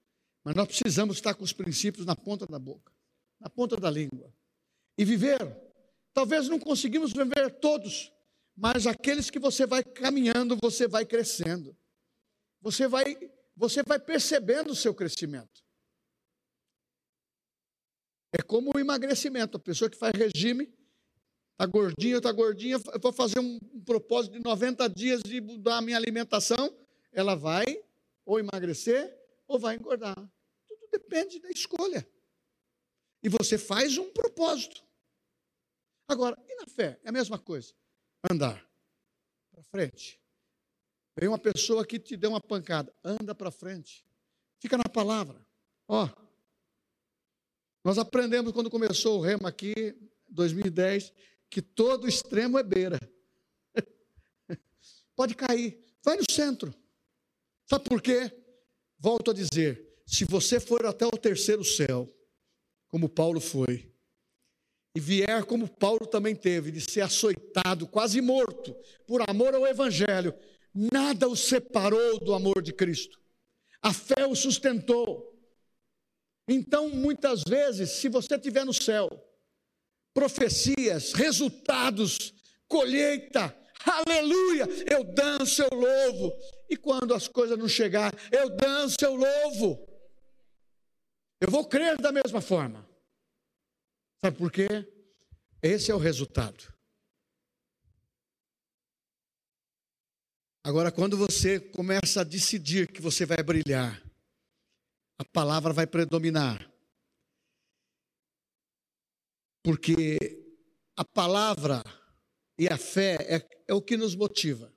mas 0.43 0.53
nós 0.53 0.67
precisamos 0.67 1.17
estar 1.17 1.33
com 1.33 1.43
os 1.43 1.53
princípios 1.53 2.05
na 2.05 2.15
ponta 2.15 2.45
da 2.45 2.59
boca, 2.59 2.93
na 3.39 3.49
ponta 3.49 3.75
da 3.75 3.89
língua 3.89 4.31
e 4.97 5.05
viveram. 5.05 5.55
Talvez 6.13 6.49
não 6.49 6.59
conseguimos 6.59 7.13
viver 7.13 7.59
todos, 7.59 8.11
mas 8.55 8.87
aqueles 8.87 9.29
que 9.29 9.37
você 9.37 9.67
vai 9.67 9.83
caminhando, 9.83 10.57
você 10.59 10.87
vai 10.87 11.05
crescendo. 11.05 11.77
Você 12.61 12.87
vai, 12.87 13.15
você 13.55 13.83
vai 13.83 13.99
percebendo 13.99 14.71
o 14.71 14.75
seu 14.75 14.95
crescimento. 14.95 15.63
É 18.33 18.41
como 18.41 18.71
o 18.75 18.79
emagrecimento. 18.79 19.57
A 19.57 19.59
pessoa 19.59 19.89
que 19.89 19.97
faz 19.97 20.13
regime, 20.13 20.73
está 21.51 21.65
gordinha, 21.65 22.17
está 22.17 22.31
gordinha, 22.31 22.77
eu 22.93 22.99
vou 22.99 23.13
fazer 23.13 23.39
um, 23.39 23.59
um 23.73 23.81
propósito 23.81 24.33
de 24.33 24.43
90 24.43 24.89
dias 24.89 25.21
de 25.21 25.39
mudar 25.39 25.77
a 25.77 25.81
minha 25.81 25.97
alimentação, 25.97 26.75
ela 27.11 27.35
vai 27.35 27.65
ou 28.25 28.39
emagrecer 28.39 29.15
ou 29.47 29.59
vai 29.59 29.75
engordar. 29.75 30.15
Tudo 30.67 30.87
depende 30.91 31.39
da 31.39 31.49
escolha. 31.49 32.07
E 33.23 33.29
você 33.29 33.57
faz 33.57 33.97
um 33.97 34.11
propósito. 34.11 34.86
Agora, 36.07 36.37
e 36.47 36.55
na 36.55 36.65
fé? 36.67 36.99
É 37.03 37.09
a 37.09 37.11
mesma 37.11 37.37
coisa. 37.37 37.73
Andar 38.29 38.65
para 39.51 39.63
frente. 39.63 40.19
Vem 41.15 41.27
uma 41.27 41.39
pessoa 41.39 41.85
que 41.85 41.99
te 41.99 42.15
deu 42.15 42.29
uma 42.29 42.41
pancada, 42.41 42.93
anda 43.03 43.33
para 43.33 43.49
frente. 43.49 44.05
Fica 44.59 44.77
na 44.77 44.85
palavra. 44.85 45.43
Ó, 45.87 46.07
nós 47.83 47.97
aprendemos 47.97 48.51
quando 48.51 48.69
começou 48.69 49.17
o 49.17 49.21
remo 49.21 49.47
aqui, 49.47 49.73
2010, 50.29 51.11
que 51.49 51.61
todo 51.61 52.07
extremo 52.07 52.59
é 52.59 52.63
beira. 52.63 52.99
pode 55.15 55.33
cair. 55.33 55.83
Vai 56.03 56.17
no 56.17 56.29
centro. 56.29 56.73
Sabe 57.65 57.85
por 57.85 58.01
quê? 58.01 58.31
Volto 58.99 59.31
a 59.31 59.33
dizer: 59.33 60.01
se 60.05 60.23
você 60.23 60.59
for 60.59 60.85
até 60.85 61.05
o 61.05 61.11
terceiro 61.11 61.63
céu, 61.63 62.07
como 62.87 63.09
Paulo 63.09 63.39
foi, 63.39 63.91
e 64.97 64.99
vier 64.99 65.45
como 65.45 65.69
Paulo 65.69 66.07
também 66.07 66.35
teve, 66.35 66.71
de 66.71 66.81
ser 66.81 67.01
açoitado, 67.01 67.85
quase 67.85 68.19
morto, 68.19 68.75
por 69.05 69.21
amor 69.29 69.53
ao 69.53 69.67
Evangelho, 69.67 70.33
nada 70.73 71.29
o 71.29 71.35
separou 71.35 72.19
do 72.19 72.33
amor 72.33 72.63
de 72.63 72.73
Cristo. 72.73 73.21
A 73.79 73.93
fé 73.93 74.25
o 74.25 74.35
sustentou. 74.35 75.39
Então, 76.47 76.89
muitas 76.89 77.43
vezes, 77.47 77.91
se 77.91 78.09
você 78.09 78.37
estiver 78.37 78.65
no 78.65 78.73
céu, 78.73 79.07
profecias, 80.15 81.13
resultados, 81.13 82.33
colheita, 82.67 83.55
aleluia, 83.85 84.67
eu 84.91 85.03
danço, 85.03 85.61
eu 85.61 85.77
louvo. 85.77 86.33
E 86.67 86.75
quando 86.75 87.13
as 87.13 87.27
coisas 87.27 87.55
não 87.55 87.67
chegar, 87.67 88.11
eu 88.31 88.49
danço, 88.49 88.97
eu 89.03 89.13
louvo. 89.13 89.87
Eu 91.39 91.51
vou 91.51 91.65
crer 91.65 92.01
da 92.01 92.11
mesma 92.11 92.41
forma. 92.41 92.96
Sabe 94.19 94.37
por 94.37 94.51
quê? 94.51 94.67
Esse 95.61 95.91
é 95.91 95.95
o 95.95 95.99
resultado. 95.99 96.73
Agora, 100.63 100.91
quando 100.91 101.15
você 101.15 101.59
começa 101.59 102.21
a 102.21 102.23
decidir 102.25 102.91
que 102.91 103.01
você 103.01 103.25
vai 103.25 103.41
brilhar, 103.41 104.03
a 105.17 105.23
palavra 105.23 105.71
vai 105.71 105.87
predominar. 105.87 106.69
Porque 109.63 110.17
a 110.95 111.05
palavra 111.05 111.83
e 112.57 112.67
a 112.67 112.77
fé 112.77 113.15
é, 113.33 113.63
é 113.67 113.73
o 113.73 113.81
que 113.81 113.95
nos 113.95 114.15
motiva. 114.15 114.73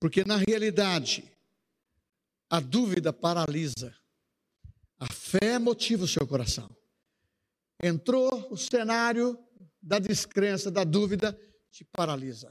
Porque 0.00 0.24
na 0.24 0.36
realidade, 0.36 1.24
a 2.50 2.60
dúvida 2.60 3.12
paralisa, 3.12 3.96
a 5.04 5.12
fé 5.12 5.58
motiva 5.58 6.04
o 6.04 6.08
seu 6.08 6.26
coração. 6.26 6.68
Entrou 7.82 8.50
o 8.50 8.56
cenário 8.56 9.38
da 9.82 9.98
descrença, 9.98 10.70
da 10.70 10.82
dúvida, 10.82 11.38
te 11.70 11.84
paralisa. 11.84 12.50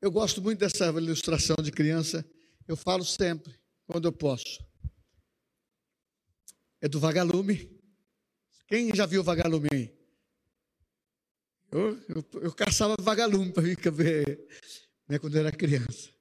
Eu 0.00 0.10
gosto 0.10 0.40
muito 0.40 0.60
dessa 0.60 0.86
ilustração 0.86 1.56
de 1.56 1.70
criança, 1.70 2.24
eu 2.66 2.76
falo 2.76 3.04
sempre, 3.04 3.54
quando 3.86 4.06
eu 4.06 4.12
posso. 4.12 4.64
É 6.80 6.88
do 6.88 6.98
vagalume. 6.98 7.70
Quem 8.68 8.94
já 8.94 9.04
viu 9.04 9.22
vagalume 9.22 9.68
aí? 9.72 9.94
Eu, 11.70 11.98
eu, 12.08 12.40
eu 12.42 12.54
caçava 12.54 12.94
vagalume 12.98 13.52
para 13.52 13.62
ver 13.92 14.48
né, 15.08 15.18
quando 15.18 15.34
eu 15.34 15.40
era 15.40 15.52
criança. 15.52 16.15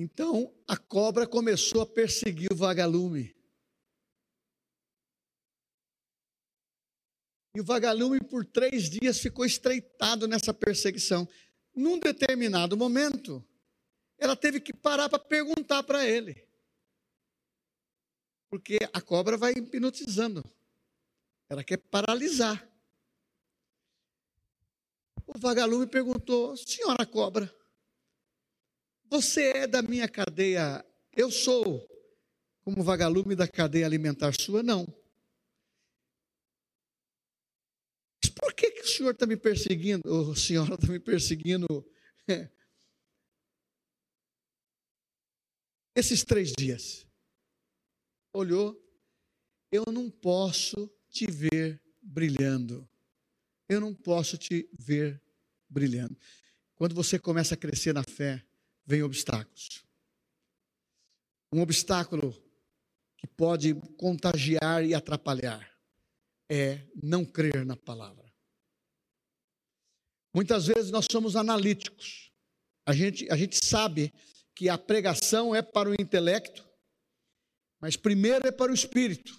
Então 0.00 0.54
a 0.68 0.76
cobra 0.76 1.26
começou 1.26 1.82
a 1.82 1.86
perseguir 1.86 2.52
o 2.52 2.56
vagalume. 2.56 3.36
E 7.52 7.60
o 7.60 7.64
vagalume, 7.64 8.20
por 8.20 8.46
três 8.46 8.88
dias, 8.88 9.18
ficou 9.18 9.44
estreitado 9.44 10.28
nessa 10.28 10.54
perseguição 10.54 11.28
num 11.74 11.98
determinado 11.98 12.76
momento, 12.76 13.44
ela 14.18 14.36
teve 14.36 14.60
que 14.60 14.72
parar 14.72 15.08
para 15.08 15.18
perguntar 15.18 15.82
para 15.82 16.06
ele. 16.06 16.46
Porque 18.50 18.78
a 18.92 19.00
cobra 19.00 19.36
vai 19.36 19.52
hipnotizando. 19.52 20.44
Ela 21.48 21.64
quer 21.64 21.76
paralisar. 21.76 22.68
O 25.26 25.38
vagalume 25.38 25.86
perguntou: 25.86 26.56
Senhora 26.56 27.04
cobra, 27.04 27.52
você 29.10 29.50
é 29.50 29.66
da 29.66 29.82
minha 29.82 30.08
cadeia? 30.08 30.84
Eu 31.16 31.30
sou 31.30 31.88
como 32.62 32.82
vagalume 32.82 33.34
da 33.34 33.48
cadeia 33.48 33.86
alimentar 33.86 34.32
sua? 34.38 34.62
Não. 34.62 34.86
por 38.38 38.54
que, 38.54 38.70
que 38.70 38.82
o 38.82 38.86
senhor 38.86 39.12
está 39.12 39.26
me 39.26 39.36
perseguindo? 39.36 40.02
Ou 40.06 40.32
a 40.32 40.36
senhora 40.36 40.74
está 40.74 40.86
me 40.86 41.00
perseguindo? 41.00 41.66
Esses 45.94 46.22
três 46.24 46.52
dias. 46.52 47.06
Olhou, 48.32 48.80
eu 49.72 49.84
não 49.90 50.10
posso 50.10 50.88
te 51.10 51.26
ver 51.26 51.82
brilhando. 52.00 52.88
Eu 53.68 53.80
não 53.80 53.92
posso 53.94 54.38
te 54.38 54.68
ver 54.78 55.20
brilhando. 55.68 56.16
Quando 56.76 56.94
você 56.94 57.18
começa 57.18 57.54
a 57.54 57.58
crescer 57.58 57.92
na 57.92 58.04
fé, 58.04 58.46
vem 58.88 59.02
obstáculos. 59.02 59.84
Um 61.52 61.60
obstáculo 61.60 62.34
que 63.18 63.26
pode 63.26 63.74
contagiar 63.98 64.82
e 64.82 64.94
atrapalhar 64.94 65.70
é 66.50 66.86
não 67.02 67.22
crer 67.22 67.66
na 67.66 67.76
palavra. 67.76 68.24
Muitas 70.34 70.66
vezes 70.66 70.90
nós 70.90 71.06
somos 71.10 71.36
analíticos. 71.36 72.32
A 72.86 72.94
gente, 72.94 73.30
a 73.30 73.36
gente 73.36 73.62
sabe 73.62 74.12
que 74.54 74.70
a 74.70 74.78
pregação 74.78 75.54
é 75.54 75.60
para 75.60 75.90
o 75.90 75.94
intelecto, 75.94 76.66
mas 77.78 77.94
primeiro 77.94 78.48
é 78.48 78.50
para 78.50 78.72
o 78.72 78.74
espírito. 78.74 79.38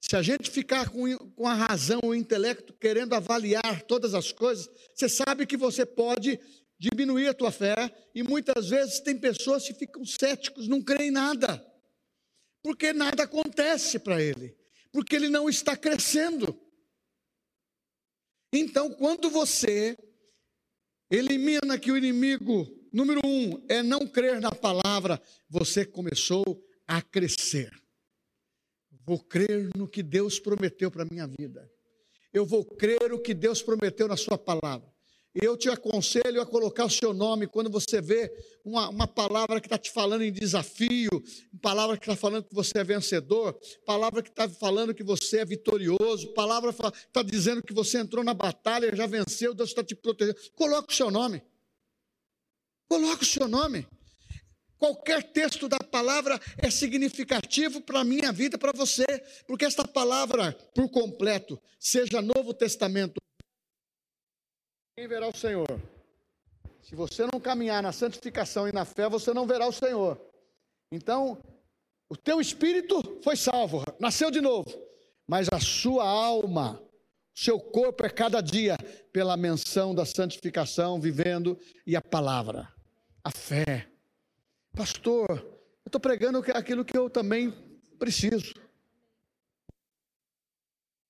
Se 0.00 0.16
a 0.16 0.22
gente 0.22 0.50
ficar 0.50 0.90
com, 0.90 1.16
com 1.30 1.46
a 1.46 1.54
razão, 1.54 2.00
o 2.02 2.14
intelecto, 2.14 2.72
querendo 2.74 3.14
avaliar 3.14 3.82
todas 3.82 4.14
as 4.14 4.32
coisas, 4.32 4.68
você 4.94 5.08
sabe 5.08 5.46
que 5.46 5.56
você 5.56 5.86
pode 5.86 6.40
diminuir 6.82 7.28
a 7.28 7.34
tua 7.34 7.52
fé, 7.52 7.76
e 8.12 8.24
muitas 8.24 8.70
vezes 8.70 8.98
tem 8.98 9.16
pessoas 9.16 9.64
que 9.64 9.72
ficam 9.72 10.04
céticos, 10.04 10.66
não 10.66 10.82
creem 10.82 11.10
em 11.10 11.12
nada, 11.12 11.64
porque 12.60 12.92
nada 12.92 13.22
acontece 13.22 14.00
para 14.00 14.20
ele, 14.20 14.56
porque 14.90 15.14
ele 15.14 15.28
não 15.28 15.48
está 15.48 15.76
crescendo. 15.76 16.60
Então, 18.52 18.92
quando 18.94 19.30
você 19.30 19.96
elimina 21.08 21.78
que 21.78 21.92
o 21.92 21.96
inimigo, 21.96 22.66
número 22.92 23.20
um, 23.24 23.64
é 23.68 23.80
não 23.80 24.04
crer 24.04 24.40
na 24.40 24.50
palavra, 24.50 25.22
você 25.48 25.84
começou 25.86 26.66
a 26.88 27.00
crescer. 27.00 27.70
Vou 29.06 29.22
crer 29.22 29.70
no 29.76 29.86
que 29.86 30.02
Deus 30.02 30.40
prometeu 30.40 30.90
para 30.90 31.02
a 31.02 31.08
minha 31.08 31.28
vida. 31.28 31.70
Eu 32.32 32.44
vou 32.44 32.64
crer 32.64 33.12
o 33.12 33.20
que 33.20 33.34
Deus 33.34 33.62
prometeu 33.62 34.08
na 34.08 34.16
Sua 34.16 34.36
palavra. 34.36 34.91
Eu 35.34 35.56
te 35.56 35.70
aconselho 35.70 36.42
a 36.42 36.46
colocar 36.46 36.84
o 36.84 36.90
seu 36.90 37.14
nome 37.14 37.46
quando 37.46 37.70
você 37.70 38.02
vê 38.02 38.30
uma, 38.62 38.90
uma 38.90 39.08
palavra 39.08 39.60
que 39.62 39.66
está 39.66 39.78
te 39.78 39.90
falando 39.90 40.22
em 40.22 40.32
desafio, 40.32 41.08
palavra 41.62 41.96
que 41.96 42.02
está 42.02 42.14
falando 42.14 42.44
que 42.44 42.54
você 42.54 42.78
é 42.78 42.84
vencedor, 42.84 43.58
palavra 43.86 44.22
que 44.22 44.28
está 44.28 44.46
falando 44.46 44.94
que 44.94 45.02
você 45.02 45.38
é 45.38 45.44
vitorioso, 45.44 46.34
palavra 46.34 46.70
que 46.70 46.86
está 46.86 47.22
dizendo 47.22 47.62
que 47.62 47.72
você 47.72 47.98
entrou 47.98 48.22
na 48.22 48.34
batalha, 48.34 48.94
já 48.94 49.06
venceu, 49.06 49.54
Deus 49.54 49.70
está 49.70 49.82
te 49.82 49.94
protegendo. 49.94 50.38
Coloque 50.54 50.92
o 50.92 50.96
seu 50.96 51.10
nome. 51.10 51.42
Coloque 52.86 53.22
o 53.22 53.26
seu 53.26 53.48
nome. 53.48 53.86
Qualquer 54.76 55.22
texto 55.32 55.66
da 55.66 55.78
palavra 55.78 56.38
é 56.58 56.68
significativo 56.68 57.80
para 57.80 58.00
a 58.00 58.04
minha 58.04 58.32
vida, 58.32 58.58
para 58.58 58.72
você, 58.72 59.06
porque 59.46 59.64
esta 59.64 59.86
palavra, 59.86 60.52
por 60.74 60.90
completo, 60.90 61.58
seja 61.78 62.20
Novo 62.20 62.52
Testamento, 62.52 63.22
quem 64.94 65.08
verá 65.08 65.26
o 65.26 65.36
Senhor? 65.36 65.80
Se 66.82 66.94
você 66.94 67.26
não 67.32 67.40
caminhar 67.40 67.82
na 67.82 67.92
santificação 67.92 68.68
e 68.68 68.72
na 68.72 68.84
fé, 68.84 69.08
você 69.08 69.32
não 69.32 69.46
verá 69.46 69.66
o 69.66 69.72
Senhor. 69.72 70.20
Então, 70.90 71.38
o 72.08 72.16
teu 72.16 72.40
espírito 72.40 73.20
foi 73.22 73.36
salvo, 73.36 73.82
nasceu 73.98 74.30
de 74.30 74.40
novo, 74.40 74.70
mas 75.26 75.48
a 75.50 75.58
sua 75.58 76.04
alma, 76.04 76.82
seu 77.34 77.58
corpo 77.58 78.04
é 78.04 78.10
cada 78.10 78.40
dia 78.40 78.76
pela 79.12 79.36
menção 79.36 79.94
da 79.94 80.04
santificação, 80.04 81.00
vivendo 81.00 81.58
e 81.86 81.96
a 81.96 82.02
palavra, 82.02 82.68
a 83.24 83.30
fé. 83.30 83.88
Pastor, 84.76 85.30
eu 85.30 85.88
estou 85.88 86.00
pregando 86.00 86.44
aquilo 86.52 86.84
que 86.84 86.96
eu 86.96 87.08
também 87.08 87.50
preciso. 87.98 88.54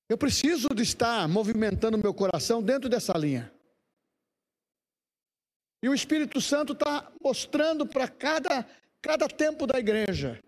Eu 0.09 0.19
preciso 0.19 0.69
de 0.69 0.83
estar 0.83 1.27
movimentando 1.27 1.99
meu 1.99 2.15
coração 2.15 2.63
dentro 2.63 2.89
dessa 2.89 3.17
linha. 3.17 3.53
E 5.83 5.89
o 5.89 5.95
Espírito 5.95 6.41
Santo 6.41 6.73
está 6.73 7.11
mostrando 7.21 7.85
para 7.85 8.07
cada, 8.07 8.65
cada 9.01 9.27
tempo 9.29 9.67
da 9.67 9.79
igreja 9.79 10.41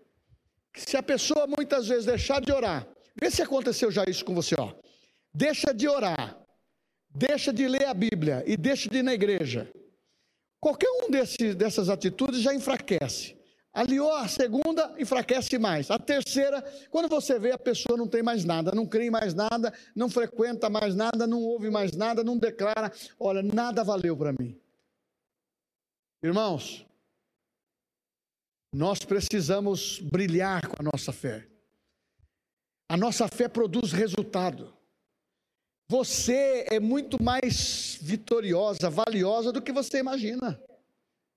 que 0.75 0.81
se 0.81 0.97
a 0.97 1.01
pessoa 1.01 1.47
muitas 1.47 1.87
vezes 1.87 2.05
deixar 2.05 2.41
de 2.41 2.51
orar, 2.51 2.85
vê 3.19 3.31
se 3.31 3.41
aconteceu 3.41 3.89
já 3.89 4.03
isso 4.05 4.25
com 4.25 4.35
você, 4.35 4.55
ó. 4.59 4.73
Deixa 5.33 5.73
de 5.73 5.87
orar, 5.87 6.37
deixa 7.09 7.53
de 7.53 7.65
ler 7.65 7.85
a 7.85 7.93
Bíblia 7.93 8.43
e 8.45 8.57
deixa 8.57 8.89
de 8.89 8.97
ir 8.97 9.03
na 9.03 9.13
igreja. 9.13 9.71
Qualquer 10.59 10.89
um 10.89 11.09
desses, 11.09 11.55
dessas 11.55 11.89
atitudes 11.89 12.41
já 12.41 12.53
enfraquece. 12.53 13.35
Aliou 13.73 14.11
a 14.13 14.27
segunda, 14.27 14.93
enfraquece 14.97 15.57
mais. 15.57 15.89
A 15.91 15.99
terceira, 15.99 16.61
quando 16.89 17.07
você 17.07 17.37
vê, 17.39 17.51
a 17.51 17.57
pessoa 17.57 17.97
não 17.97 18.07
tem 18.07 18.23
mais 18.23 18.43
nada, 18.43 18.71
não 18.73 18.85
crê 18.85 19.05
em 19.05 19.09
mais 19.09 19.33
nada, 19.33 19.73
não 19.95 20.09
frequenta 20.09 20.69
mais 20.69 20.95
nada, 20.95 21.27
não 21.27 21.41
ouve 21.41 21.69
mais 21.69 21.91
nada, 21.91 22.23
não 22.23 22.37
declara: 22.37 22.91
olha, 23.19 23.41
nada 23.41 23.83
valeu 23.83 24.15
para 24.15 24.33
mim. 24.33 24.57
Irmãos, 26.23 26.85
nós 28.73 28.99
precisamos 28.99 29.99
brilhar 29.99 30.67
com 30.67 30.75
a 30.79 30.91
nossa 30.91 31.13
fé. 31.13 31.47
A 32.89 32.97
nossa 32.97 33.27
fé 33.27 33.47
produz 33.47 33.91
resultado. 33.91 34.75
Você 35.87 36.65
é 36.71 36.79
muito 36.79 37.21
mais 37.21 37.97
vitoriosa, 38.01 38.89
valiosa 38.89 39.51
do 39.51 39.61
que 39.61 39.71
você 39.71 39.99
imagina. 39.99 40.59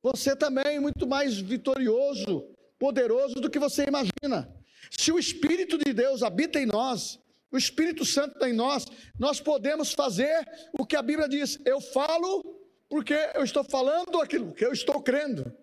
Você 0.02 0.34
também 0.34 0.76
é 0.76 0.80
muito 0.80 1.06
mais 1.06 1.38
vitorioso, 1.38 2.54
poderoso 2.78 3.34
do 3.36 3.50
que 3.50 3.58
você 3.58 3.84
imagina. 3.84 4.54
Se 4.90 5.12
o 5.12 5.18
Espírito 5.18 5.76
de 5.76 5.92
Deus 5.92 6.22
habita 6.22 6.58
em 6.58 6.66
nós, 6.66 7.18
o 7.50 7.58
Espírito 7.58 8.04
Santo 8.04 8.34
está 8.34 8.48
em 8.48 8.54
nós, 8.54 8.86
nós 9.18 9.40
podemos 9.40 9.92
fazer 9.92 10.46
o 10.78 10.86
que 10.86 10.96
a 10.96 11.02
Bíblia 11.02 11.28
diz. 11.28 11.58
Eu 11.64 11.80
falo 11.80 12.42
porque 12.88 13.14
eu 13.34 13.44
estou 13.44 13.62
falando 13.62 14.20
aquilo 14.20 14.54
que 14.54 14.64
eu 14.64 14.72
estou 14.72 15.02
crendo. 15.02 15.54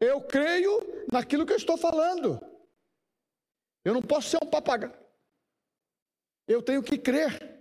Eu 0.00 0.20
creio 0.22 0.80
naquilo 1.12 1.44
que 1.46 1.52
eu 1.52 1.56
estou 1.56 1.76
falando. 1.76 2.40
Eu 3.84 3.92
não 3.92 4.02
posso 4.02 4.30
ser 4.30 4.38
um 4.42 4.48
papagaio. 4.48 4.92
Eu 6.48 6.62
tenho 6.62 6.82
que 6.82 6.98
crer. 6.98 7.54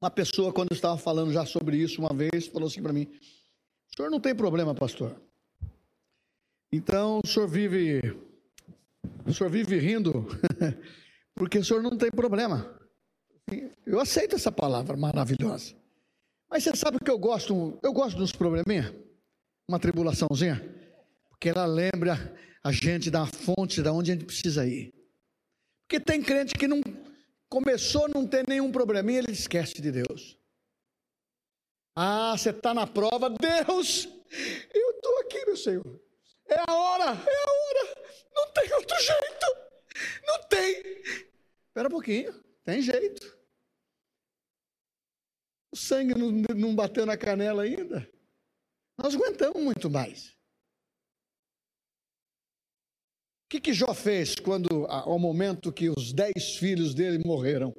Uma 0.00 0.10
pessoa, 0.10 0.52
quando 0.52 0.72
eu 0.72 0.74
estava 0.74 0.98
falando 0.98 1.32
já 1.32 1.46
sobre 1.46 1.76
isso 1.76 2.00
uma 2.00 2.12
vez, 2.12 2.48
falou 2.48 2.66
assim 2.66 2.82
para 2.82 2.92
mim: 2.92 3.04
O 3.04 3.96
senhor 3.96 4.10
não 4.10 4.20
tem 4.20 4.34
problema, 4.34 4.74
pastor. 4.74 5.20
Então 6.72 7.20
o 7.22 7.26
senhor 7.26 7.46
vive. 7.46 8.00
O 9.26 9.32
senhor 9.32 9.50
vive 9.50 9.78
rindo, 9.78 10.26
porque 11.34 11.58
o 11.58 11.64
senhor 11.64 11.82
não 11.82 11.96
tem 11.96 12.10
problema. 12.10 12.81
Eu 13.86 14.00
aceito 14.00 14.36
essa 14.36 14.50
palavra 14.50 14.96
maravilhosa. 14.96 15.74
Mas 16.48 16.64
você 16.64 16.76
sabe 16.76 16.98
o 16.98 17.04
que 17.04 17.10
eu 17.10 17.18
gosto? 17.18 17.78
Eu 17.82 17.92
gosto 17.92 18.16
dos 18.16 18.32
probleminha, 18.32 18.94
uma 19.68 19.78
tribulaçãozinha, 19.78 20.60
porque 21.30 21.48
ela 21.48 21.64
lembra 21.64 22.36
a 22.62 22.70
gente 22.70 23.10
da 23.10 23.26
fonte, 23.26 23.82
da 23.82 23.92
onde 23.92 24.10
a 24.10 24.14
gente 24.14 24.26
precisa 24.26 24.66
ir. 24.66 24.92
Porque 25.82 25.98
tem 25.98 26.22
crente 26.22 26.54
que 26.54 26.68
não 26.68 26.80
começou 27.48 28.08
não 28.08 28.26
ter 28.26 28.46
nenhum 28.46 28.70
probleminha, 28.70 29.18
ele 29.18 29.32
esquece 29.32 29.80
de 29.80 29.90
Deus. 29.90 30.38
Ah, 31.96 32.34
você 32.36 32.50
está 32.50 32.72
na 32.72 32.86
prova, 32.86 33.28
Deus, 33.28 34.08
eu 34.72 34.90
estou 34.92 35.18
aqui, 35.20 35.44
meu 35.44 35.56
Senhor. 35.56 36.00
É 36.48 36.58
a 36.66 36.74
hora, 36.74 37.04
é 37.04 37.06
a 37.06 37.52
hora. 37.52 38.02
Não 38.34 38.52
tem 38.52 38.72
outro 38.74 38.98
jeito. 39.00 39.46
Não 40.26 40.42
tem. 40.48 40.82
Espera 41.66 41.88
um 41.88 41.90
pouquinho, 41.90 42.42
tem 42.64 42.82
jeito. 42.82 43.38
O 45.72 45.76
sangue 45.76 46.14
não, 46.14 46.30
não 46.30 46.74
bateu 46.74 47.06
na 47.06 47.16
canela 47.16 47.62
ainda. 47.62 48.10
Nós 48.98 49.14
aguentamos 49.14 49.62
muito 49.62 49.88
mais. 49.88 50.36
que, 53.52 53.60
que 53.60 53.74
Jó 53.74 53.92
fez 53.92 54.34
quando, 54.34 54.86
ao 54.86 55.18
momento 55.18 55.70
que 55.70 55.90
os 55.90 56.10
dez 56.10 56.56
filhos 56.56 56.94
dele 56.94 57.22
morreram? 57.22 57.74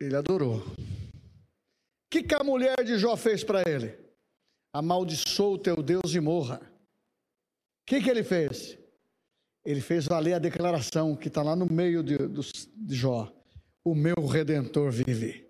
Ele 0.00 0.14
adorou. 0.14 0.58
O 0.58 2.10
que, 2.12 2.22
que 2.22 2.34
a 2.34 2.44
mulher 2.44 2.76
de 2.84 2.96
Jó 2.96 3.16
fez 3.16 3.42
para 3.42 3.68
ele? 3.68 3.98
Amaldiçoou 4.72 5.54
o 5.54 5.58
teu 5.58 5.82
Deus 5.82 6.14
e 6.14 6.20
morra. 6.20 6.60
O 6.62 7.86
que, 7.86 8.00
que 8.00 8.08
ele 8.08 8.22
fez? 8.22 8.78
Ele 9.64 9.80
fez 9.80 10.06
valer 10.06 10.34
a 10.34 10.38
declaração 10.38 11.16
que 11.16 11.28
está 11.28 11.42
lá 11.42 11.56
no 11.56 11.66
meio 11.70 12.02
de, 12.02 12.16
de 12.76 12.94
Jó: 12.94 13.32
O 13.84 13.94
meu 13.94 14.26
redentor 14.26 14.90
vive. 14.90 15.46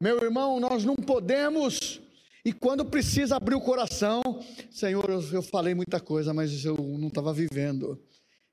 Meu 0.00 0.22
irmão, 0.22 0.60
nós 0.60 0.84
não 0.84 0.94
podemos 0.94 2.00
e 2.48 2.52
quando 2.52 2.82
precisa 2.82 3.36
abrir 3.36 3.54
o 3.54 3.60
coração, 3.60 4.22
Senhor, 4.70 5.04
eu, 5.10 5.22
eu 5.32 5.42
falei 5.42 5.74
muita 5.74 6.00
coisa, 6.00 6.32
mas 6.32 6.64
eu 6.64 6.76
não 6.76 7.08
estava 7.08 7.30
vivendo. 7.30 8.02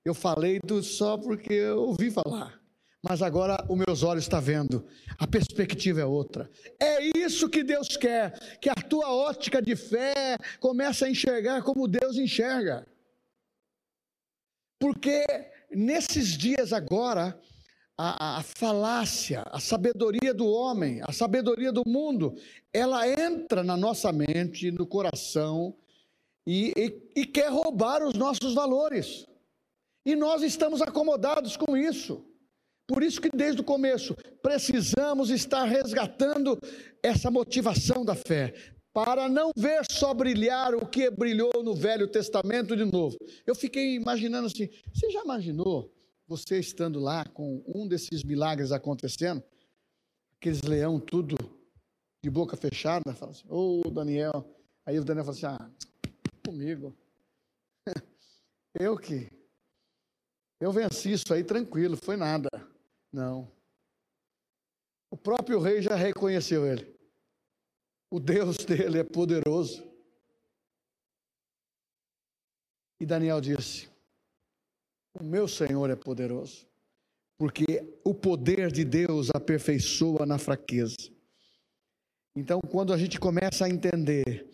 Eu 0.04 0.14
falei 0.14 0.60
do, 0.60 0.84
só 0.84 1.18
porque 1.18 1.54
eu 1.54 1.80
ouvi 1.80 2.12
falar. 2.12 2.60
Mas 3.02 3.22
agora 3.22 3.64
os 3.70 3.78
meus 3.78 4.04
olhos 4.04 4.26
estão 4.26 4.42
vendo. 4.42 4.86
A 5.18 5.26
perspectiva 5.26 6.02
é 6.02 6.06
outra. 6.06 6.50
É 6.78 7.18
isso 7.18 7.48
que 7.48 7.64
Deus 7.64 7.96
quer. 7.96 8.38
Que 8.60 8.68
a 8.68 8.76
tua 8.76 9.14
ótica 9.14 9.62
de 9.62 9.78
fé 9.78 10.38
comece 10.60 11.06
a 11.06 11.10
enxergar 11.10 11.62
como 11.62 11.88
Deus 11.88 12.18
enxerga. 12.18 12.86
Porque 14.80 15.26
nesses 15.72 16.38
dias 16.38 16.74
agora, 16.74 17.40
a, 17.98 18.40
a, 18.40 18.44
falácia, 18.44 19.44
a 19.52 19.60
sabedoria 19.60 20.34
do 20.34 20.48
homem, 20.48 21.02
a 21.04 21.12
sabedoria 21.12 21.72
do 21.72 21.84
mundo, 21.88 22.36
ela 22.74 23.08
entra 23.08 23.64
na 23.64 23.78
nossa 23.78 24.12
mente, 24.12 24.72
no 24.72 24.86
coração 24.86 25.76
e, 26.46 26.74
e, 26.76 27.22
e 27.22 27.26
quer 27.26 27.50
roubar 27.50 28.04
os 28.04 28.14
nossos 28.14 28.54
valores. 28.54 29.26
E 30.06 30.16
nós 30.16 30.44
estamos 30.44 30.82
acomodados 30.82 31.58
com 31.58 31.76
isso. 31.76 32.26
Por 32.88 33.02
isso 33.02 33.20
que 33.20 33.30
desde 33.36 33.62
o 33.62 33.64
começo 33.64 34.16
precisamos 34.44 35.32
estar 35.32 35.64
resgatando 35.64 36.60
essa 37.02 37.32
motivação 37.32 38.06
da 38.06 38.14
fé, 38.14 38.54
para 38.96 39.28
não 39.28 39.52
ver 39.54 39.82
só 39.92 40.14
brilhar 40.14 40.74
o 40.74 40.88
que 40.88 41.12
brilhou 41.12 41.62
no 41.62 41.76
Velho 41.76 42.08
Testamento 42.08 42.78
de 42.78 42.86
novo. 42.86 43.18
Eu 43.46 43.54
fiquei 43.54 43.94
imaginando 43.96 44.48
assim: 44.48 44.70
você 44.94 45.12
já 45.12 45.22
imaginou 45.22 45.94
você 46.26 46.58
estando 46.58 46.98
lá 46.98 47.26
com 47.26 47.62
um 47.68 47.86
desses 47.86 48.24
milagres 48.24 48.72
acontecendo, 48.72 49.44
aqueles 50.38 50.62
leão 50.62 50.98
tudo 50.98 51.36
de 52.24 52.30
boca 52.30 52.56
fechada, 52.56 53.14
fala 53.14 53.32
assim, 53.34 53.46
ô 53.50 53.82
oh, 53.86 53.92
Daniel. 53.92 54.50
Aí 54.86 54.98
o 54.98 55.04
Daniel 55.04 55.26
fala 55.26 55.38
assim, 55.38 55.46
ah, 55.46 55.72
comigo. 56.46 56.96
Eu 58.80 58.98
que. 58.98 59.30
Eu 60.58 60.72
venci 60.72 61.12
isso 61.12 61.34
aí 61.34 61.44
tranquilo, 61.44 61.98
foi 61.98 62.16
nada. 62.16 62.50
Não. 63.12 63.52
O 65.12 65.18
próprio 65.18 65.60
rei 65.60 65.82
já 65.82 65.96
reconheceu 65.96 66.66
ele. 66.66 66.95
O 68.16 68.20
Deus 68.22 68.56
dele 68.56 69.00
é 69.00 69.04
poderoso. 69.04 69.84
E 72.98 73.06
Daniel 73.06 73.42
disse: 73.42 73.90
o 75.20 75.22
meu 75.22 75.50
Senhor 75.50 75.90
é 75.90 75.98
poderoso, 75.98 76.66
porque 77.38 78.00
o 78.06 78.14
poder 78.14 78.72
de 78.72 78.86
Deus 78.86 79.30
aperfeiçoa 79.36 80.26
na 80.26 80.38
fraqueza. 80.38 80.96
Então, 82.34 82.62
quando 82.62 82.94
a 82.94 82.98
gente 82.98 83.20
começa 83.20 83.66
a 83.66 83.70
entender 83.70 84.50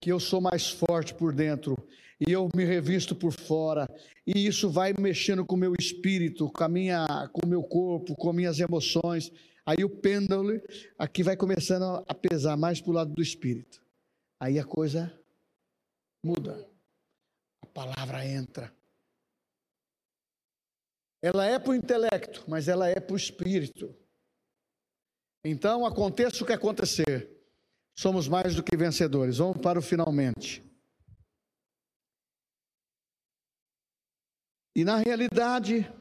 que 0.00 0.10
eu 0.10 0.18
sou 0.18 0.40
mais 0.40 0.70
forte 0.70 1.12
por 1.12 1.34
dentro 1.34 1.76
e 2.18 2.32
eu 2.32 2.48
me 2.56 2.64
revisto 2.64 3.14
por 3.14 3.32
fora, 3.32 3.86
e 4.26 4.46
isso 4.46 4.70
vai 4.70 4.94
mexendo 4.98 5.44
com 5.44 5.54
o 5.54 5.58
meu 5.58 5.74
espírito, 5.78 6.50
com, 6.50 6.66
minha, 6.66 7.28
com 7.30 7.46
o 7.46 7.50
meu 7.50 7.62
corpo, 7.62 8.16
com 8.16 8.32
minhas 8.32 8.58
emoções, 8.58 9.30
aí 9.66 9.84
o 9.84 9.90
pêndulo 9.90 10.60
aqui 10.98 11.22
vai 11.22 11.36
começando 11.36 12.04
a 12.08 12.14
pesar 12.14 12.56
mais 12.56 12.80
para 12.80 12.90
o 12.90 12.94
lado 12.94 13.12
do 13.12 13.22
espírito. 13.22 13.82
Aí 14.40 14.58
a 14.58 14.64
coisa 14.64 15.12
muda. 16.24 16.68
A 17.62 17.66
palavra 17.66 18.26
entra. 18.26 18.74
Ela 21.22 21.46
é 21.46 21.58
para 21.58 21.70
o 21.70 21.74
intelecto, 21.74 22.44
mas 22.48 22.66
ela 22.66 22.88
é 22.88 22.98
para 22.98 23.14
o 23.14 23.16
espírito. 23.16 23.94
Então, 25.44 25.86
aconteça 25.86 26.42
o 26.42 26.46
que 26.46 26.52
acontecer, 26.52 27.30
somos 27.96 28.28
mais 28.28 28.54
do 28.54 28.62
que 28.62 28.76
vencedores. 28.76 29.38
Vamos 29.38 29.58
para 29.58 29.78
o 29.78 29.82
finalmente. 29.82 30.62
E 34.74 34.84
na 34.84 34.96
realidade, 34.96 35.92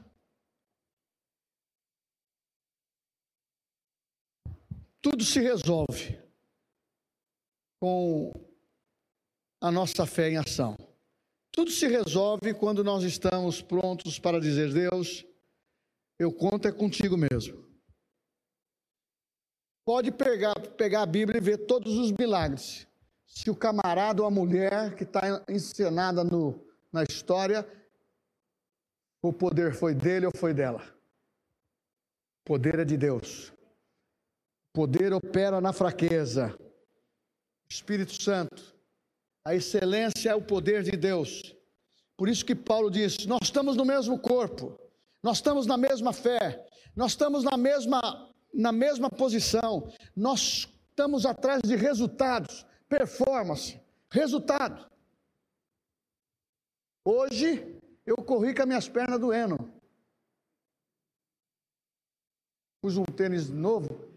tudo 5.02 5.24
se 5.24 5.39
resolve 5.39 6.22
com 7.80 8.32
a 9.60 9.72
nossa 9.72 10.06
fé 10.06 10.30
em 10.30 10.38
ação. 10.38 10.78
Tudo 11.52 11.72
se 11.72 11.88
resolve 11.88 12.54
quando 12.54 12.84
nós 12.84 13.04
estamos 13.04 13.62
prontos 13.62 14.20
para 14.20 14.39
dizer: 14.39 14.72
Deus, 14.72 15.26
eu 16.20 16.32
conto 16.32 16.68
é 16.68 16.72
contigo 16.72 17.18
mesmo. 17.18 17.70
Pode 19.84 20.12
pegar, 20.12 20.54
pegar 20.78 21.02
a 21.02 21.06
Bíblia 21.08 21.39
e 21.39 21.43
ver 21.43 21.66
todos 21.66 21.97
os 21.97 22.12
milagres. 22.12 22.88
Se 23.26 23.49
o 23.49 23.56
camarada 23.56 24.22
ou 24.22 24.28
a 24.28 24.32
mulher 24.32 24.95
que 24.95 25.04
está 25.04 25.43
encenada 25.49 26.24
no, 26.24 26.64
na 26.93 27.04
história, 27.04 27.68
o 29.22 29.34
poder 29.34 29.74
foi 29.74 29.95
dele 29.95 30.28
ou 30.28 30.32
foi 30.36 30.54
dela. 30.54 30.84
O 32.41 32.45
poder 32.45 32.80
é 32.80 32.86
de 32.86 32.97
Deus. 32.97 33.52
Poder 34.74 35.14
opera 35.14 35.60
na 35.60 35.74
fraqueza. 35.74 36.58
Espírito 37.70 38.22
Santo, 38.22 38.76
a 39.46 39.56
excelência 39.56 40.30
é 40.30 40.36
o 40.36 40.42
poder 40.42 40.84
de 40.84 40.92
Deus. 40.92 41.56
Por 42.16 42.30
isso 42.30 42.46
que 42.46 42.56
Paulo 42.56 42.90
diz: 42.90 43.26
nós 43.26 43.40
estamos 43.44 43.76
no 43.76 43.84
mesmo 43.84 44.20
corpo, 44.20 44.80
nós 45.24 45.38
estamos 45.38 45.66
na 45.66 45.78
mesma 45.78 46.14
fé, 46.14 46.66
nós 46.96 47.12
estamos 47.12 47.44
na 47.44 47.58
mesma, 47.58 48.32
na 48.54 48.72
mesma 48.72 49.10
posição, 49.10 49.92
nós 50.16 50.68
estamos 50.90 51.26
atrás 51.26 51.62
de 51.64 51.76
resultados, 51.76 52.66
performance, 52.88 53.80
resultado. 54.10 54.90
Hoje 57.04 57.80
eu 58.06 58.18
corri 58.18 58.54
com 58.54 58.62
as 58.62 58.68
minhas 58.68 58.88
pernas 58.88 59.20
doendo. 59.20 59.58
Pus 62.82 62.98
um 62.98 63.06
tênis 63.06 63.50
novo. 63.50 64.11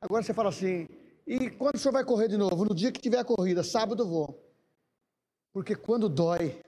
Agora 0.00 0.22
você 0.22 0.32
fala 0.32 0.48
assim: 0.48 0.88
e 1.26 1.50
quando 1.50 1.76
o 1.76 1.78
senhor 1.78 1.92
vai 1.92 2.04
correr 2.04 2.28
de 2.28 2.36
novo? 2.36 2.64
No 2.64 2.74
dia 2.74 2.90
que 2.90 3.00
tiver 3.00 3.18
a 3.18 3.24
corrida, 3.24 3.62
sábado 3.62 4.02
eu 4.02 4.08
vou. 4.08 4.42
Porque 5.52 5.76
quando 5.76 6.08
dói, 6.08 6.60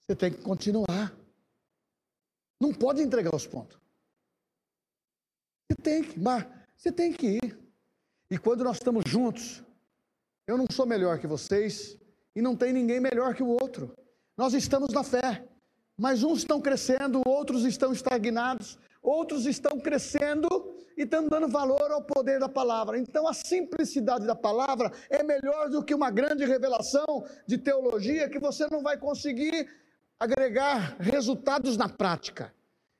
você 0.00 0.14
tem 0.14 0.32
que 0.32 0.42
continuar. 0.42 1.12
Não 2.60 2.72
pode 2.74 3.00
entregar 3.00 3.34
os 3.34 3.46
pontos. 3.46 3.78
Você 5.66 5.76
tem 5.82 6.04
que, 6.04 6.20
mas 6.20 6.46
você 6.76 6.92
tem 6.92 7.12
que 7.12 7.38
ir. 7.42 7.58
E 8.30 8.38
quando 8.38 8.62
nós 8.62 8.76
estamos 8.76 9.02
juntos, 9.06 9.62
eu 10.46 10.58
não 10.58 10.66
sou 10.70 10.86
melhor 10.86 11.18
que 11.18 11.26
vocês 11.26 11.98
e 12.34 12.42
não 12.42 12.54
tem 12.54 12.72
ninguém 12.72 13.00
melhor 13.00 13.34
que 13.34 13.42
o 13.42 13.48
outro. 13.48 13.96
Nós 14.36 14.52
estamos 14.52 14.92
na 14.92 15.02
fé, 15.02 15.48
mas 15.96 16.22
uns 16.22 16.40
estão 16.40 16.60
crescendo, 16.60 17.22
outros 17.26 17.64
estão 17.64 17.92
estagnados, 17.92 18.78
outros 19.02 19.46
estão 19.46 19.80
crescendo 19.80 20.48
e 21.00 21.04
estão 21.04 21.26
dando 21.26 21.48
valor 21.48 21.90
ao 21.90 22.02
poder 22.02 22.38
da 22.38 22.48
palavra. 22.48 22.98
Então, 22.98 23.26
a 23.26 23.32
simplicidade 23.32 24.26
da 24.26 24.34
palavra 24.34 24.92
é 25.08 25.22
melhor 25.22 25.70
do 25.70 25.82
que 25.82 25.94
uma 25.94 26.10
grande 26.10 26.44
revelação 26.44 27.24
de 27.46 27.56
teologia 27.56 28.28
que 28.28 28.38
você 28.38 28.66
não 28.70 28.82
vai 28.82 28.98
conseguir 28.98 29.66
agregar 30.20 30.98
resultados 31.00 31.74
na 31.78 31.88
prática. 31.88 32.54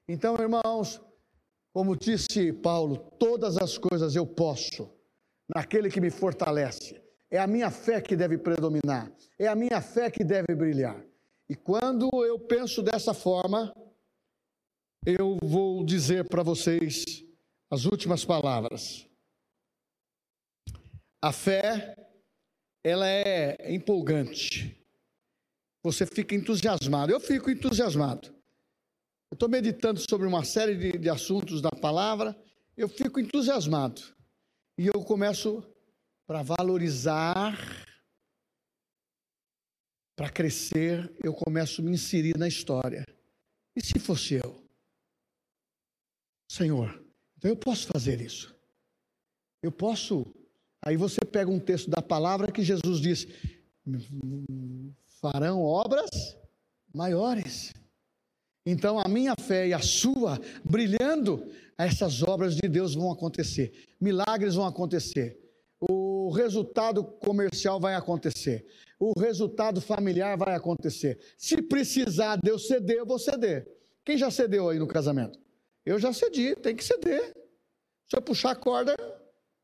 Então, 0.08 0.34
irmãos, 0.36 0.98
como 1.74 1.94
disse 1.94 2.54
Paulo, 2.54 2.96
todas 3.18 3.58
as 3.58 3.76
coisas 3.76 4.16
eu 4.16 4.26
posso 4.26 4.90
naquele 5.54 5.90
que 5.90 6.00
me 6.00 6.08
fortalece. 6.10 7.02
É 7.30 7.38
a 7.38 7.46
minha 7.46 7.70
fé 7.70 8.00
que 8.00 8.16
deve 8.16 8.38
predominar, 8.38 9.12
é 9.38 9.46
a 9.46 9.54
minha 9.54 9.82
fé 9.82 10.10
que 10.10 10.24
deve 10.24 10.54
brilhar. 10.54 11.04
E 11.50 11.54
quando 11.54 12.08
eu 12.24 12.38
penso 12.38 12.80
dessa 12.80 13.12
forma, 13.12 13.70
eu 15.04 15.36
vou 15.42 15.84
dizer 15.84 16.26
para 16.26 16.42
vocês 16.42 17.28
as 17.70 17.84
últimas 17.84 18.24
palavras. 18.24 19.06
A 21.22 21.32
fé, 21.32 21.94
ela 22.82 23.06
é 23.06 23.72
empolgante. 23.72 24.76
Você 25.82 26.04
fica 26.04 26.34
entusiasmado. 26.34 27.12
Eu 27.12 27.20
fico 27.20 27.50
entusiasmado. 27.50 28.28
Eu 29.30 29.34
estou 29.34 29.48
meditando 29.48 30.00
sobre 30.00 30.26
uma 30.26 30.44
série 30.44 30.74
de, 30.74 30.98
de 30.98 31.08
assuntos 31.08 31.62
da 31.62 31.70
palavra, 31.70 32.36
eu 32.76 32.88
fico 32.88 33.20
entusiasmado. 33.20 34.02
E 34.76 34.88
eu 34.88 35.04
começo 35.04 35.62
para 36.26 36.42
valorizar 36.42 37.56
para 40.16 40.28
crescer, 40.28 41.10
eu 41.24 41.32
começo 41.32 41.80
a 41.80 41.84
me 41.84 41.92
inserir 41.92 42.36
na 42.36 42.46
história. 42.46 43.06
E 43.74 43.82
se 43.82 43.98
fosse 43.98 44.34
eu? 44.34 44.62
Senhor, 46.46 47.02
então 47.40 47.50
eu 47.50 47.56
posso 47.56 47.86
fazer 47.86 48.20
isso. 48.20 48.54
Eu 49.62 49.72
posso. 49.72 50.26
Aí 50.84 50.94
você 50.94 51.20
pega 51.20 51.50
um 51.50 51.58
texto 51.58 51.88
da 51.88 52.02
palavra 52.02 52.52
que 52.52 52.62
Jesus 52.62 53.00
diz: 53.00 53.26
farão 55.22 55.62
obras 55.62 56.36
maiores. 56.94 57.72
Então 58.66 58.98
a 58.98 59.08
minha 59.08 59.34
fé 59.40 59.68
e 59.68 59.72
a 59.72 59.80
sua, 59.80 60.38
brilhando, 60.62 61.50
essas 61.78 62.22
obras 62.22 62.54
de 62.54 62.68
Deus 62.68 62.94
vão 62.94 63.10
acontecer, 63.10 63.88
milagres 63.98 64.54
vão 64.54 64.66
acontecer, 64.66 65.40
o 65.80 66.30
resultado 66.30 67.02
comercial 67.02 67.80
vai 67.80 67.94
acontecer, 67.94 68.66
o 68.98 69.18
resultado 69.18 69.80
familiar 69.80 70.36
vai 70.36 70.54
acontecer. 70.54 71.18
Se 71.38 71.62
precisar 71.62 72.36
de 72.36 72.50
eu 72.50 72.58
ceder, 72.58 72.98
eu 72.98 73.06
vou 73.06 73.18
ceder. 73.18 73.66
Quem 74.04 74.18
já 74.18 74.30
cedeu 74.30 74.68
aí 74.68 74.78
no 74.78 74.86
casamento? 74.86 75.38
Eu 75.84 75.98
já 75.98 76.12
cedi, 76.12 76.54
tem 76.56 76.76
que 76.76 76.84
ceder. 76.84 77.34
Se 78.08 78.16
eu 78.16 78.22
puxar 78.22 78.52
a 78.52 78.56
corda, 78.56 78.96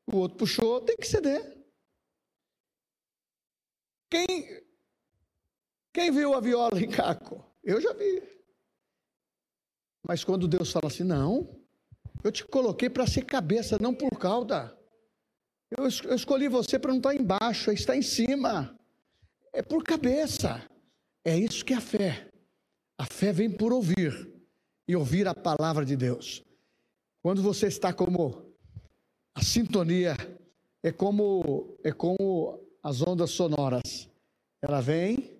o 0.06 0.16
outro 0.16 0.38
puxou, 0.38 0.80
tem 0.80 0.96
que 0.96 1.06
ceder. 1.06 1.56
Quem, 4.10 4.64
quem 5.92 6.10
viu 6.10 6.34
a 6.34 6.40
viola 6.40 6.80
em 6.80 6.88
caco? 6.88 7.44
Eu 7.62 7.80
já 7.80 7.92
vi. 7.92 8.22
Mas 10.06 10.22
quando 10.22 10.46
Deus 10.46 10.70
fala 10.70 10.86
assim, 10.86 11.02
não, 11.02 11.60
eu 12.22 12.30
te 12.30 12.44
coloquei 12.44 12.88
para 12.88 13.06
ser 13.06 13.24
cabeça, 13.24 13.78
não 13.80 13.94
por 13.94 14.16
cauda. 14.18 14.78
Eu, 15.70 15.84
eu 16.04 16.14
escolhi 16.14 16.48
você 16.48 16.78
para 16.78 16.92
não 16.92 16.98
estar 16.98 17.14
embaixo, 17.14 17.70
é 17.70 17.74
estar 17.74 17.96
em 17.96 18.02
cima 18.02 18.76
é 19.56 19.62
por 19.62 19.82
cabeça. 19.82 20.62
É 21.24 21.36
isso 21.36 21.64
que 21.64 21.72
é 21.72 21.76
a 21.76 21.80
fé. 21.80 22.30
A 22.98 23.06
fé 23.06 23.32
vem 23.32 23.50
por 23.50 23.72
ouvir 23.72 24.30
e 24.88 24.94
ouvir 24.94 25.26
a 25.26 25.34
palavra 25.34 25.84
de 25.84 25.96
Deus. 25.96 26.44
Quando 27.22 27.42
você 27.42 27.66
está 27.66 27.92
como 27.92 28.54
a 29.34 29.42
sintonia 29.42 30.16
é 30.82 30.92
como 30.92 31.76
é 31.84 31.92
como 31.92 32.64
as 32.82 33.02
ondas 33.02 33.30
sonoras. 33.30 34.08
Ela 34.62 34.80
vem. 34.80 35.36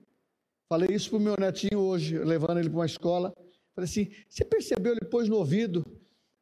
Falei 0.69 0.95
isso 0.95 1.11
para 1.11 1.19
o 1.19 1.23
meu 1.23 1.37
netinho 1.39 1.79
hoje, 1.79 2.19
levando 2.19 2.59
ele 2.59 2.69
para 2.69 2.79
uma 2.79 2.87
escola. 2.87 3.33
Falei 3.73 3.89
assim: 3.89 4.11
você 4.29 4.45
percebeu? 4.45 4.93
Ele 4.93 5.09
pôs 5.09 5.29
no 5.29 5.37
ouvido 5.37 5.85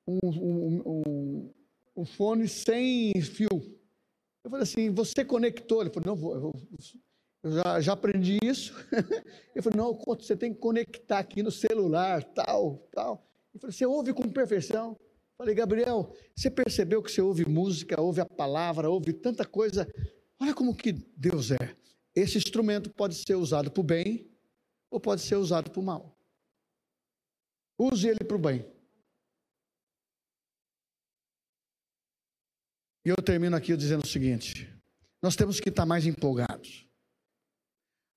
um, 0.07 0.19
um, 0.25 0.83
um, 0.87 1.55
um 1.95 2.05
fone 2.07 2.49
sem 2.49 3.13
fio. 3.21 3.51
Eu 4.43 4.51
falei 4.51 4.63
assim: 4.63 4.91
você 4.91 5.25
conectou? 5.25 5.83
Ele 5.83 5.91
falou: 5.91 6.17
não, 6.17 6.35
eu, 6.35 6.53
eu 7.45 7.53
já, 7.53 7.81
já 7.81 7.93
aprendi 7.93 8.39
isso. 8.43 8.75
Eu 9.55 9.63
falei, 9.63 9.77
não, 9.77 9.93
você 9.93 10.35
tem 10.35 10.53
que 10.53 10.59
conectar 10.59 11.19
aqui 11.19 11.43
no 11.43 11.51
celular, 11.51 12.25
tal, 12.25 12.89
tal. 12.91 13.25
Ele 13.53 13.61
falou, 13.61 13.73
você 13.73 13.87
ouve 13.87 14.15
com 14.15 14.29
perfeição. 14.33 14.97
Eu 14.99 15.37
falei, 15.37 15.55
Gabriel, 15.55 16.13
você 16.35 16.51
percebeu 16.51 17.03
que 17.03 17.13
você 17.13 17.21
ouve 17.21 17.47
música, 17.47 18.01
ouve 18.01 18.21
a 18.21 18.27
palavra, 18.27 18.89
ouve 18.89 19.13
tanta 19.13 19.45
coisa. 19.45 19.87
Olha 20.41 20.55
como 20.55 20.75
que 20.75 20.93
Deus 20.93 21.51
é. 21.51 21.77
Esse 22.17 22.39
instrumento 22.39 22.91
pode 22.91 23.15
ser 23.15 23.35
usado 23.35 23.71
para 23.71 23.81
o 23.81 23.85
bem 23.85 24.27
ou 24.91 24.99
pode 24.99 25.21
ser 25.21 25.37
usado 25.37 25.71
para 25.71 25.81
o 25.81 25.85
mal. 25.85 26.19
Use 27.79 28.09
ele 28.09 28.25
para 28.25 28.37
o 28.37 28.41
bem. 28.41 28.65
E 33.05 33.11
eu 33.11 33.17
termino 33.17 33.55
aqui 33.55 33.77
dizendo 33.77 34.03
o 34.03 34.09
seguinte: 34.09 34.73
nós 35.23 35.37
temos 35.37 35.61
que 35.61 35.69
estar 35.69 35.85
mais 35.85 36.07
empolgados. 36.07 36.84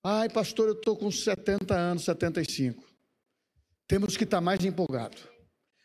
Ai, 0.10 0.30
pastor, 0.30 0.70
eu 0.70 0.74
estou 0.74 0.96
com 0.96 1.12
70 1.12 1.76
anos, 1.76 2.06
75. 2.06 2.82
Temos 3.86 4.16
que 4.16 4.24
estar 4.24 4.38
tá 4.38 4.42
mais 4.42 4.64
empolgado. 4.64 5.18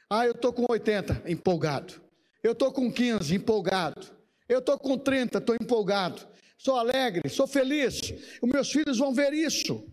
Ah, 0.09 0.25
eu 0.25 0.31
estou 0.31 0.53
com 0.53 0.65
80, 0.71 1.25
empolgado. 1.29 2.01
Eu 2.41 2.53
estou 2.53 2.71
com 2.71 2.89
15, 2.93 3.35
empolgado. 3.35 4.17
Eu 4.49 4.61
estou 4.61 4.79
com 4.79 4.97
30, 4.97 5.39
estou 5.39 5.57
empolgado. 5.57 6.25
Sou 6.57 6.77
alegre, 6.77 7.29
sou 7.29 7.49
feliz. 7.49 8.15
Os 8.41 8.49
meus 8.49 8.71
filhos 8.71 8.99
vão 8.99 9.13
ver 9.13 9.33
isso. 9.33 9.85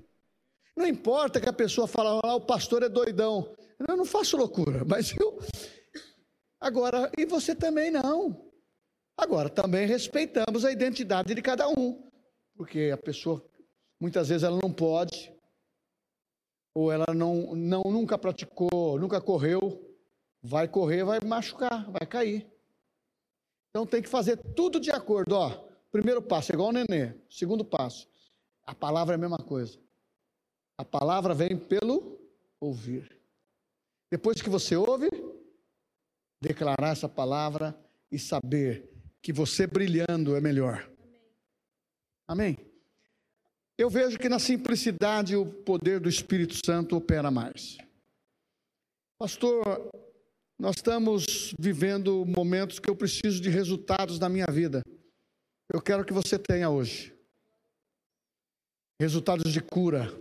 Não 0.78 0.86
importa 0.86 1.42
que 1.42 1.50
a 1.50 1.54
pessoa 1.54 1.88
fale, 1.88 2.20
ah, 2.24 2.36
o 2.36 2.42
pastor 2.42 2.84
é 2.84 2.90
doidão. 2.90 3.56
Eu 3.80 3.98
não 3.98 4.06
faço 4.06 4.38
loucura, 4.38 4.86
mas 4.86 5.12
eu. 5.20 5.40
Agora, 6.62 7.12
e 7.18 7.26
você 7.26 7.56
também 7.56 7.90
não. 7.90 8.48
Agora, 9.18 9.50
também 9.50 9.88
respeitamos 9.88 10.66
a 10.66 10.72
identidade 10.72 11.34
de 11.34 11.42
cada 11.42 11.68
um. 11.68 12.08
Porque 12.56 12.92
a 12.94 12.98
pessoa 12.98 13.44
Muitas 14.00 14.30
vezes 14.30 14.44
ela 14.44 14.58
não 14.62 14.72
pode, 14.72 15.34
ou 16.74 16.92
ela 16.92 17.14
não, 17.14 17.56
não 17.56 17.84
nunca 17.84 18.18
praticou, 18.18 18.98
nunca 18.98 19.20
correu, 19.20 19.86
vai 20.42 20.68
correr, 20.68 21.04
vai 21.04 21.20
machucar, 21.20 21.90
vai 21.92 22.08
cair. 22.08 22.48
Então 23.70 23.86
tem 23.86 24.02
que 24.02 24.10
fazer 24.10 24.38
tudo 24.56 24.80
de 24.80 24.92
acordo, 24.92 25.34
ó. 25.34 25.50
Primeiro 25.92 26.22
passo, 26.22 26.54
igual 26.54 26.70
o 26.70 26.72
nenê. 26.72 27.16
Segundo 27.30 27.66
passo, 27.66 28.08
a 28.64 28.74
palavra 28.74 29.16
é 29.16 29.18
a 29.18 29.20
mesma 29.20 29.38
coisa. 29.38 29.78
A 30.78 30.86
palavra 30.86 31.34
vem 31.34 31.58
pelo 31.58 32.20
ouvir. 32.60 33.20
Depois 34.10 34.42
que 34.42 34.50
você 34.50 34.76
ouve, 34.76 35.10
declarar 36.42 36.92
essa 36.92 37.10
palavra 37.10 37.78
e 38.12 38.18
saber 38.18 38.90
que 39.22 39.34
você 39.34 39.68
brilhando 39.68 40.36
é 40.36 40.42
melhor. 40.42 40.90
Amém? 42.28 42.69
Eu 43.80 43.90
vejo 43.90 44.20
que 44.20 44.28
na 44.28 44.40
simplicidade 44.40 45.38
o 45.38 45.46
poder 45.46 46.02
do 46.02 46.10
Espírito 46.10 46.54
Santo 46.66 46.98
opera 46.98 47.32
mais. 47.32 47.78
Pastor, 49.18 49.90
Nós 50.60 50.76
estamos 50.76 51.54
vivendo 51.58 52.26
momentos 52.26 52.78
que 52.80 52.90
eu 52.90 52.96
preciso 52.96 53.40
de 53.40 53.50
resultados 53.50 54.20
na 54.20 54.28
minha 54.28 54.48
vida. 54.48 54.84
Eu 55.74 55.82
quero 55.82 56.04
que 56.04 56.12
você 56.12 56.38
tenha 56.38 56.70
hoje. 56.70 57.18
Resultados 59.00 59.54
de 59.54 59.62
cura. 59.62 60.12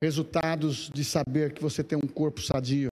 Resultados 0.00 0.88
de 0.88 1.04
saber 1.04 1.52
que 1.52 1.60
você 1.60 1.82
tem 1.82 1.98
um 1.98 2.06
corpo 2.06 2.40
sadio. 2.40 2.90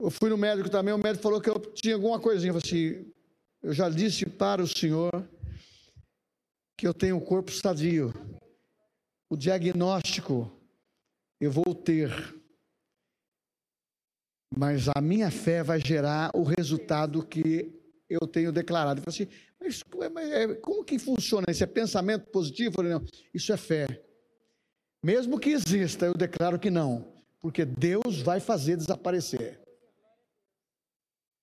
Eu 0.00 0.10
fui 0.10 0.30
no 0.30 0.38
médico 0.38 0.70
também, 0.70 0.94
o 0.94 0.98
médico 0.98 1.22
falou 1.22 1.42
que 1.42 1.50
eu 1.50 1.60
tinha 1.74 1.96
alguma 1.96 2.18
coisinha. 2.18 2.54
Eu, 2.54 2.56
assim, 2.56 3.12
eu 3.62 3.74
já 3.74 3.90
disse 3.90 4.24
para 4.24 4.62
o 4.62 4.66
senhor 4.66 5.12
que 6.78 6.86
eu 6.86 6.94
tenho 6.94 7.16
um 7.16 7.20
corpo 7.20 7.50
sadio. 7.50 8.14
O 9.28 9.36
diagnóstico 9.36 10.50
eu 11.40 11.50
vou 11.50 11.74
ter, 11.74 12.10
mas 14.56 14.88
a 14.88 15.00
minha 15.00 15.30
fé 15.30 15.62
vai 15.62 15.80
gerar 15.84 16.30
o 16.34 16.44
resultado 16.44 17.26
que 17.26 17.76
eu 18.08 18.20
tenho 18.20 18.52
declarado. 18.52 19.00
Eu 19.00 19.04
assim, 19.08 19.26
mas, 19.60 19.82
mas 20.12 20.30
é, 20.30 20.54
como 20.54 20.84
que 20.84 20.98
funciona 21.00 21.46
isso? 21.50 21.64
É 21.64 21.66
pensamento 21.66 22.30
positivo? 22.30 22.76
Falei, 22.76 22.92
não, 22.92 23.04
isso 23.34 23.52
é 23.52 23.56
fé. 23.56 23.86
Mesmo 25.04 25.38
que 25.38 25.50
exista, 25.50 26.06
eu 26.06 26.14
declaro 26.14 26.58
que 26.58 26.70
não, 26.70 27.12
porque 27.40 27.64
Deus 27.64 28.22
vai 28.22 28.38
fazer 28.38 28.76
desaparecer. 28.76 29.60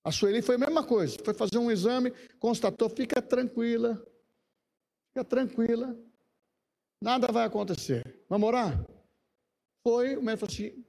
A 0.03 0.11
Sueli 0.11 0.41
foi 0.41 0.55
a 0.55 0.59
mesma 0.59 0.83
coisa, 0.83 1.17
foi 1.23 1.33
fazer 1.33 1.57
um 1.57 1.71
exame, 1.71 2.11
constatou, 2.39 2.89
fica 2.89 3.21
tranquila, 3.21 4.01
fica 5.15 5.23
tranquila, 5.23 5.97
nada 7.01 7.31
vai 7.31 7.45
acontecer. 7.45 8.25
Vamos 8.27 8.49
orar? 8.49 8.85
Foi, 9.81 10.17
o 10.17 10.21
médico 10.21 10.51
falou 10.51 10.53
assim, 10.53 10.85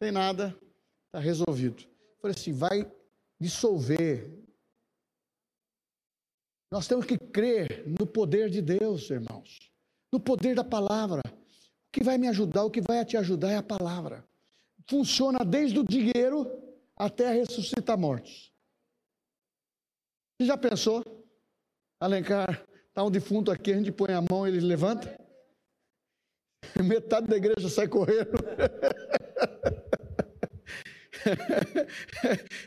tem 0.00 0.10
nada, 0.10 0.58
está 1.06 1.18
resolvido. 1.18 1.82
Eu 1.82 2.16
falei 2.22 2.34
assim, 2.34 2.52
vai 2.52 2.90
dissolver. 3.38 4.42
Nós 6.72 6.88
temos 6.88 7.04
que 7.04 7.18
crer 7.18 7.86
no 7.86 8.06
poder 8.06 8.48
de 8.48 8.62
Deus, 8.62 9.10
irmãos, 9.10 9.58
no 10.10 10.18
poder 10.18 10.54
da 10.54 10.64
palavra. 10.64 11.20
O 11.26 11.92
que 11.92 12.02
vai 12.02 12.16
me 12.16 12.28
ajudar, 12.28 12.64
o 12.64 12.70
que 12.70 12.80
vai 12.80 13.04
te 13.04 13.18
ajudar 13.18 13.50
é 13.50 13.56
a 13.56 13.62
palavra. 13.62 14.26
Funciona 14.88 15.44
desde 15.44 15.78
o 15.78 15.84
dinheiro 15.84 16.46
até 16.96 17.30
ressuscitar 17.32 17.98
mortos. 17.98 18.50
Você 20.40 20.46
já 20.46 20.56
pensou? 20.56 21.04
Alencar, 22.00 22.67
está 22.98 23.04
um 23.04 23.10
defunto 23.12 23.52
aqui, 23.52 23.72
a 23.72 23.76
gente 23.76 23.92
põe 23.92 24.12
a 24.12 24.20
mão, 24.20 24.44
ele 24.44 24.58
levanta? 24.58 25.16
Metade 26.82 27.28
da 27.28 27.36
igreja 27.36 27.68
sai 27.68 27.86
correndo. 27.86 28.32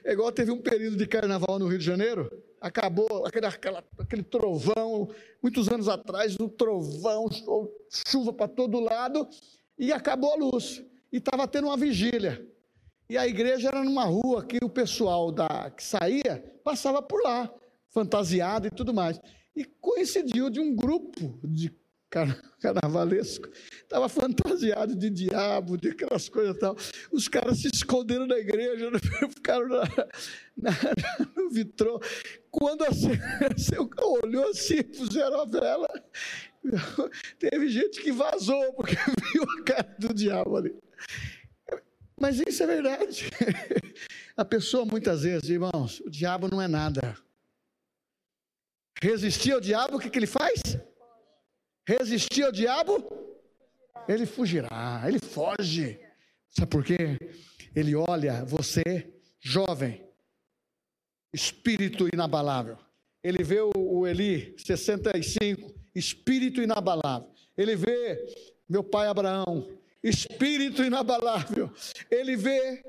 É 0.03 0.11
igual 0.11 0.32
teve 0.32 0.51
um 0.51 0.61
período 0.61 0.95
de 0.95 1.07
carnaval 1.07 1.57
no 1.57 1.67
Rio 1.67 1.79
de 1.79 1.86
Janeiro, 1.86 2.29
acabou 2.59 3.25
aquele, 3.25 3.45
aquela, 3.47 3.84
aquele 3.97 4.21
trovão, 4.23 5.09
muitos 5.41 5.67
anos 5.69 5.88
atrás, 5.88 6.38
um 6.39 6.47
trovão, 6.47 7.27
chuva 7.89 8.32
para 8.32 8.49
todo 8.49 8.79
lado, 8.79 9.27
e 9.79 9.91
acabou 9.91 10.34
a 10.34 10.36
luz. 10.36 10.84
E 11.11 11.17
estava 11.17 11.47
tendo 11.47 11.67
uma 11.67 11.77
vigília. 11.77 12.45
E 13.09 13.17
a 13.17 13.25
igreja 13.25 13.69
era 13.69 13.84
numa 13.84 14.03
rua 14.03 14.45
que 14.45 14.59
o 14.61 14.69
pessoal 14.69 15.32
da, 15.32 15.71
que 15.71 15.84
saía 15.84 16.43
passava 16.63 17.01
por 17.01 17.23
lá, 17.23 17.51
fantasiado 17.89 18.67
e 18.67 18.71
tudo 18.71 18.93
mais. 18.93 19.19
E 19.56 19.66
coincidiu 19.66 20.49
de 20.49 20.60
um 20.60 20.76
grupo 20.76 21.39
de 21.43 21.72
carnavalesco, 22.60 23.49
estava 23.72 24.10
fantasiado 24.10 24.95
de 24.95 25.10
diabo, 25.10 25.78
de 25.78 25.89
aquelas 25.89 26.28
coisas 26.28 26.56
e 26.56 26.60
tal. 26.60 26.76
Os 27.12 27.28
caras 27.28 27.60
se 27.60 27.70
esconderam 27.74 28.28
na 28.28 28.38
igreja, 28.38 28.91
ficaram 29.34 29.68
na, 29.68 29.84
na, 30.58 30.72
no 31.36 31.49
vitrô. 31.49 32.02
Quando 32.49 32.84
a 32.84 32.89
você 32.89 33.78
olhou 34.24 34.49
assim, 34.49 34.84
puseram 34.84 35.41
a 35.41 35.45
vela, 35.45 35.88
teve 37.39 37.70
gente 37.70 38.02
que 38.02 38.12
vazou, 38.12 38.74
porque 38.74 38.95
viu 39.34 39.43
a 39.43 39.64
cara 39.64 39.95
do 39.97 40.14
diabo 40.14 40.58
ali. 40.58 40.76
Mas 42.20 42.39
isso 42.39 42.62
é 42.62 42.68
verdade. 42.68 43.32
A 44.38 44.45
pessoa, 44.45 44.86
muitas 44.86 45.24
vezes, 45.24 45.49
irmãos, 45.49 46.02
o 46.02 46.10
diabo 46.10 46.47
não 46.52 46.62
é 46.62 46.68
nada. 46.68 47.18
Resistir 49.02 49.54
ao 49.54 49.62
diabo, 49.62 49.97
o 49.97 49.99
que, 49.99 50.10
que 50.10 50.20
ele 50.20 50.28
faz? 50.28 50.62
resistir 51.86 52.43
ao 52.43 52.52
diabo, 52.52 53.04
ele 54.08 54.26
fugirá, 54.26 55.04
ele 55.06 55.20
foge. 55.20 55.99
Sabe 56.49 56.70
por 56.70 56.84
quê? 56.84 57.18
Ele 57.76 57.95
olha 57.95 58.43
você, 58.45 59.14
jovem, 59.39 60.02
espírito 61.34 62.08
inabalável. 62.12 62.78
Ele 63.24 63.43
vê 63.43 63.62
o 63.62 64.08
Eli, 64.08 64.56
65, 64.58 65.74
espírito 65.95 66.62
inabalável. 66.62 67.30
Ele 67.58 67.76
vê 67.76 68.26
meu 68.68 68.84
pai 68.84 69.08
Abraão, 69.08 69.68
espírito 70.04 70.84
inabalável. 70.84 71.72
Ele 72.10 72.36
vê 72.36 72.84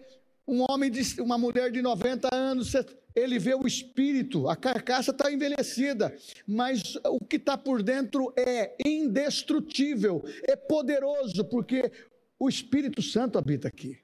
um 0.47 0.65
homem, 0.69 0.91
de, 0.91 1.21
uma 1.21 1.39
mulher 1.39 1.71
de 1.71 1.83
90 1.83 2.35
anos, 2.35 2.73
ele 3.15 3.39
vê 3.39 3.55
o 3.55 3.67
espírito, 3.67 4.49
a 4.49 4.57
carcaça 4.57 5.11
está 5.11 5.33
envelhecida, 5.33 6.15
mas 6.47 6.97
o 7.07 7.25
que 7.25 7.37
está 7.37 7.57
por 7.57 7.83
dentro 7.83 8.33
é 8.37 8.75
indestrutível, 8.85 10.23
é 10.45 10.57
poderoso, 10.57 11.45
porque 11.45 11.91
o 12.39 12.49
Espírito 12.49 13.01
Santo 13.01 13.39
habita 13.39 13.69
aqui. 13.69 14.02